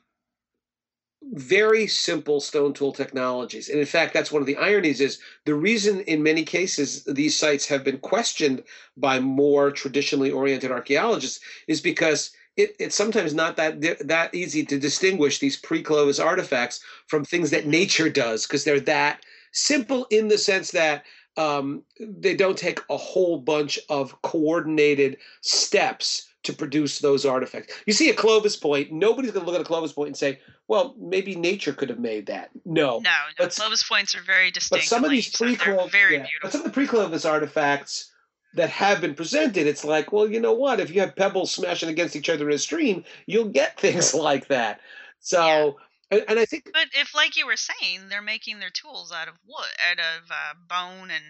[1.32, 3.68] very simple stone tool technologies.
[3.68, 7.36] And in fact, that's one of the ironies is the reason in many cases these
[7.36, 8.62] sites have been questioned
[8.96, 14.78] by more traditionally oriented archaeologists is because it, it's sometimes not that that easy to
[14.78, 20.38] distinguish these pre-Clovis artifacts from things that nature does because they're that simple in the
[20.38, 21.04] sense that
[21.36, 27.74] um, they don't take a whole bunch of coordinated steps to produce those artifacts.
[27.86, 30.40] You see a Clovis point, nobody's going to look at a Clovis point and say,
[30.68, 34.48] "Well, maybe nature could have made that." No, No, no, But- Clovis points are very
[34.48, 34.86] but distinct.
[34.86, 38.10] some of these pre-Clovis, very yeah, but some of the pre-Clovis artifacts
[38.54, 40.78] that have been presented, it's like, well, you know what?
[40.78, 44.46] If you have pebbles smashing against each other in a stream, you'll get things like
[44.48, 44.80] that.
[45.20, 45.78] So,
[46.10, 49.26] and, and I think But if, like you were saying, they're making their tools out
[49.26, 51.24] of wood, out of uh, bone and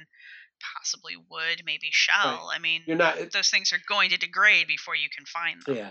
[0.77, 2.51] possibly wood, maybe shell.
[2.53, 3.17] I mean, you're not.
[3.33, 5.77] those things are going to degrade before you can find them.
[5.77, 5.91] Yeah.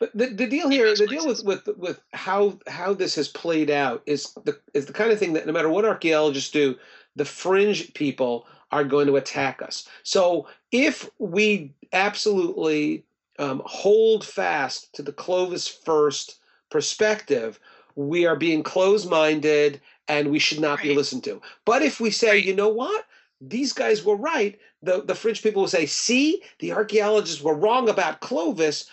[0.00, 3.70] But the, the deal here, the deal with, with with how how this has played
[3.70, 6.76] out is the is the kind of thing that no matter what archaeologists do,
[7.16, 9.88] the fringe people are going to attack us.
[10.02, 13.04] So if we absolutely
[13.38, 16.38] um, hold fast to the Clovis first
[16.70, 17.58] perspective,
[17.96, 21.40] we are being closed-minded and we should not be listened to.
[21.64, 22.44] But if we say, Right.
[22.44, 23.06] you know what,
[23.40, 27.88] these guys were right, the the fringe people will say, see, the archaeologists were wrong
[27.88, 28.86] about Clovis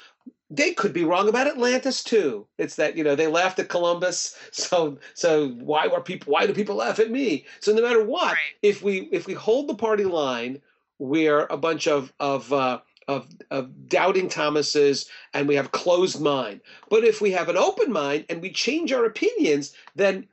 [0.49, 2.45] they could be wrong about Atlantis too.
[2.57, 6.33] It's that you know they laughed at Columbus, so so why were people?
[6.33, 7.45] Why do people laugh at me?
[7.59, 8.37] So no matter what, Right.
[8.61, 10.61] if we if we hold the party line,
[10.99, 16.61] we're a bunch of of uh, of of doubting Thomases, and we have closed mind.
[16.89, 20.27] But if we have an open mind and we change our opinions, then.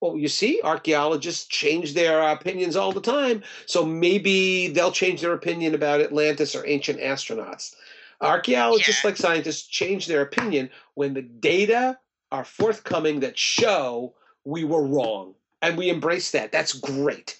[0.00, 3.42] Well, you see, archaeologists change their opinions all the time.
[3.66, 7.74] So maybe they'll change their opinion about Atlantis or ancient astronauts.
[8.22, 9.10] Archaeologists, Yeah.
[9.10, 11.98] like scientists, change their opinion when the data
[12.32, 14.14] are forthcoming that show
[14.44, 16.52] we were wrong, and we embrace that.
[16.52, 17.38] That's great.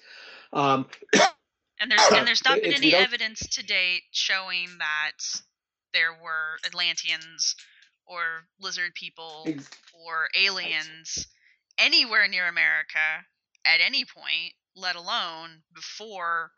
[0.53, 0.87] Um,
[1.79, 5.13] And there's and there's not been any evidence to date showing that
[5.95, 7.57] there were Atlanteans
[8.05, 9.47] or lizard people
[9.95, 11.27] or aliens
[11.81, 13.25] anywhere near America
[13.65, 16.53] at any point, let alone before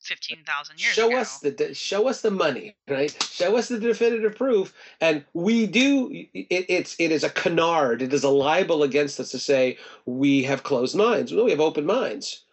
[0.00, 1.18] fifteen thousand years show ago.
[1.18, 3.16] us the show us the money, right?
[3.30, 6.10] Show us the definitive proof, and we do.
[6.12, 8.02] It, it's it is a canard.
[8.02, 11.32] It is a libel against us to say we have closed minds.
[11.32, 12.44] No, we have open minds,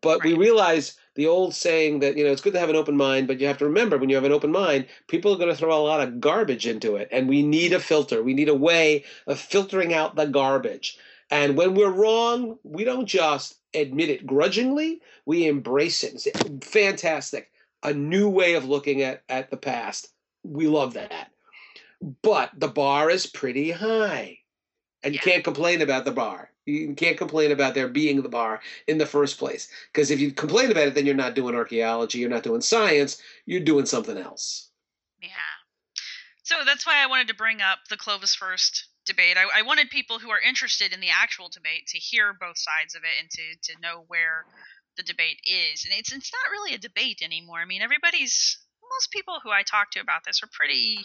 [0.00, 2.96] but we realize the old saying that you know it's good to have an open
[2.96, 5.50] mind, but you have to remember when you have an open mind, people are going
[5.50, 8.22] to throw a lot of garbage into it, and we need a filter.
[8.22, 10.98] We need a way of filtering out the garbage.
[11.30, 16.32] And when we're wrong, we don't just admit it grudgingly, we embrace it and say,
[16.62, 17.50] fantastic,
[17.82, 20.08] a new way of looking at, at the past.
[20.44, 21.30] We love that.
[22.22, 24.38] But the bar is pretty high.
[25.02, 26.50] and you can't complain about the bar.
[26.64, 29.68] You can't complain about there being the bar in the first place.
[29.92, 33.22] Because if you complain about it, then you're not doing archaeology, you're not doing science,
[33.46, 34.70] you're doing something else.
[35.22, 35.28] Yeah.
[36.42, 39.36] So that's why I wanted to bring up the Clovis first debate.
[39.36, 42.94] I, I wanted people who are interested in the actual debate to hear both sides
[42.94, 44.44] of it and to, to know where
[44.96, 45.84] the debate is.
[45.84, 47.58] And it's it's not really a debate anymore.
[47.60, 48.58] I mean, everybody's
[48.90, 50.98] most people who I talk to about this are pretty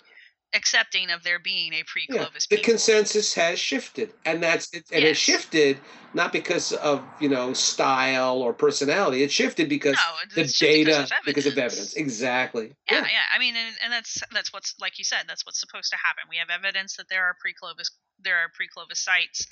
[0.54, 2.72] accepting of there being a pre-Clovis the people.
[2.72, 5.12] consensus has shifted, and that's it, and Yes.
[5.12, 5.80] it shifted
[6.14, 9.24] not because of you know style or personality.
[9.24, 11.94] It shifted because No, the just because data, of because of evidence.
[11.96, 12.74] Exactly.
[12.90, 13.24] Yeah, yeah.
[13.34, 15.24] I mean, and, and that's that's what's like you said.
[15.28, 16.24] That's what's supposed to happen.
[16.30, 19.48] We have evidence that there are pre-Clovis there are pre-Clovis sites.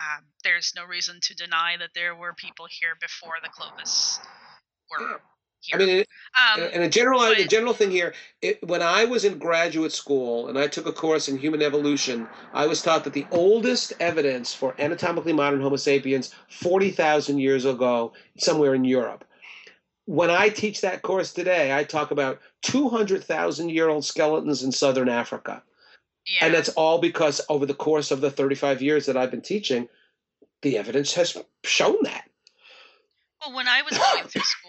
[0.00, 4.18] Um, there's no reason to deny that there were people here before the Clovis
[4.90, 5.16] were Yeah.
[5.60, 5.80] Here.
[5.80, 6.04] I mean,
[6.34, 8.14] um, and a general the but- general thing here.
[8.42, 12.28] It, when I was in graduate school and I took a course in human evolution,
[12.52, 17.64] I was taught that the oldest evidence for anatomically modern Homo sapiens, forty thousand years
[17.64, 19.24] ago, somewhere in Europe.
[20.06, 24.62] When I teach that course today, I talk about two hundred thousand year old skeletons
[24.62, 25.62] in southern Africa.
[26.26, 26.46] yeah.
[26.46, 29.88] And that's all because over the course of the 35 years that I've been teaching,
[30.62, 32.24] the evidence has shown that.
[33.40, 34.67] Well, when I was going through school,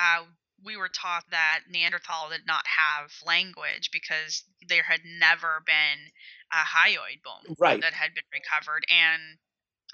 [0.00, 0.24] uh,
[0.64, 6.10] we were taught that Neanderthal did not have language because there had never been
[6.52, 7.80] a hyoid bone Right.
[7.80, 8.84] that had been recovered.
[8.90, 9.38] And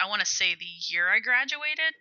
[0.01, 1.93] I want to say the year I graduated,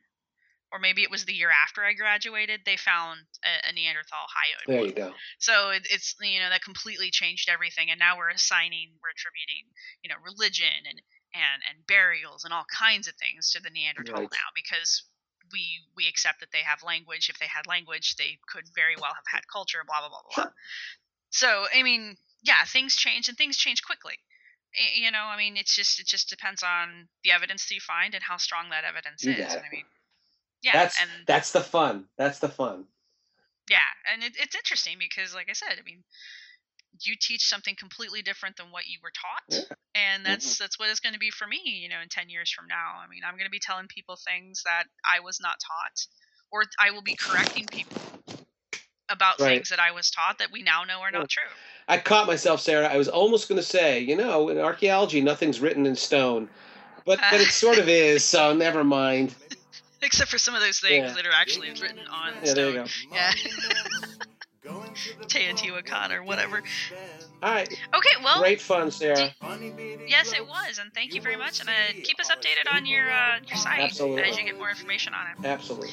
[0.73, 4.67] or maybe it was the year after I graduated, they found a, a Neanderthal hyoid
[4.67, 4.87] There bone.
[4.87, 5.13] you go.
[5.39, 9.71] So it, it's you know that completely changed everything, and now we're assigning, we're attributing,
[10.03, 11.01] you know, religion and
[11.35, 14.31] and and burials and all kinds of things to the Neanderthal Right.
[14.33, 15.05] now because
[15.53, 17.29] we we accept that they have language.
[17.29, 19.79] If they had language, they could very well have had culture.
[19.87, 20.45] Blah blah blah blah.
[20.45, 20.55] Sure.
[21.31, 24.15] So I mean, yeah, things change and things change quickly.
[24.97, 28.15] You know, I mean, it's just it just depends on the evidence that you find
[28.15, 29.55] and how strong that evidence You is.
[29.55, 29.85] I mean,
[30.63, 32.07] yeah, that's and that's the fun.
[32.19, 32.85] That's the fun.
[33.71, 33.79] yeah,
[34.13, 36.05] and it, it's interesting because, like I said, I mean,
[37.05, 39.77] you teach something completely different than what you were taught, Yeah.
[39.95, 40.65] and that's mm-hmm.
[40.65, 41.61] that's what it's going to be for me.
[41.65, 44.17] You know, in ten years from now, I mean, I'm going to be telling people
[44.17, 46.07] things that I was not taught,
[46.51, 48.01] or I will be correcting people
[49.09, 49.57] about Right.
[49.57, 51.19] things that I was taught that we now know are Yeah.
[51.21, 51.49] not true.
[51.89, 52.89] I caught myself, Sarah.
[52.89, 56.49] I was almost going to say, you know, in archaeology, nothing's written in stone,
[57.05, 58.25] but but it sort of is.
[58.25, 59.35] So never mind.
[60.03, 61.15] Except for some of those things Yeah.
[61.15, 63.11] that are actually written on Yeah, there you stone.
[63.11, 63.17] go.
[63.17, 63.33] Yeah,
[65.23, 66.63] Teotihuacan or whatever.
[67.43, 69.35] All right, Okay, well, great fun, Sarah.
[70.07, 71.61] Yes, it was, and thank you very much.
[71.61, 74.23] And uh, keep us updated on your uh, your site Absolutely.
[74.23, 75.37] as you get more information on it.
[75.47, 75.91] Absolutely.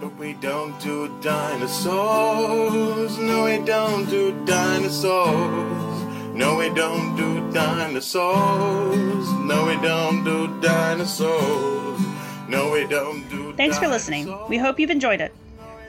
[0.00, 3.18] But we don't do dinosaurs.
[3.18, 6.02] No, we don't do dinosaurs.
[6.34, 9.32] No, we don't do dinosaurs.
[9.32, 12.00] No, we don't do dinosaurs.
[12.48, 14.34] No, we don't do Thanks for listening.
[14.48, 15.32] We hope you've enjoyed it.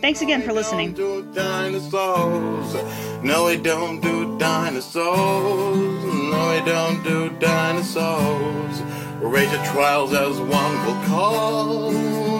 [0.00, 0.92] Thanks again for listening.
[0.92, 2.74] Do dinosaurs.
[3.22, 6.04] No, we don't do dinosaurs.
[6.04, 8.82] No, we don't do dinosaurs.
[9.22, 11.90] Your trials as one will call.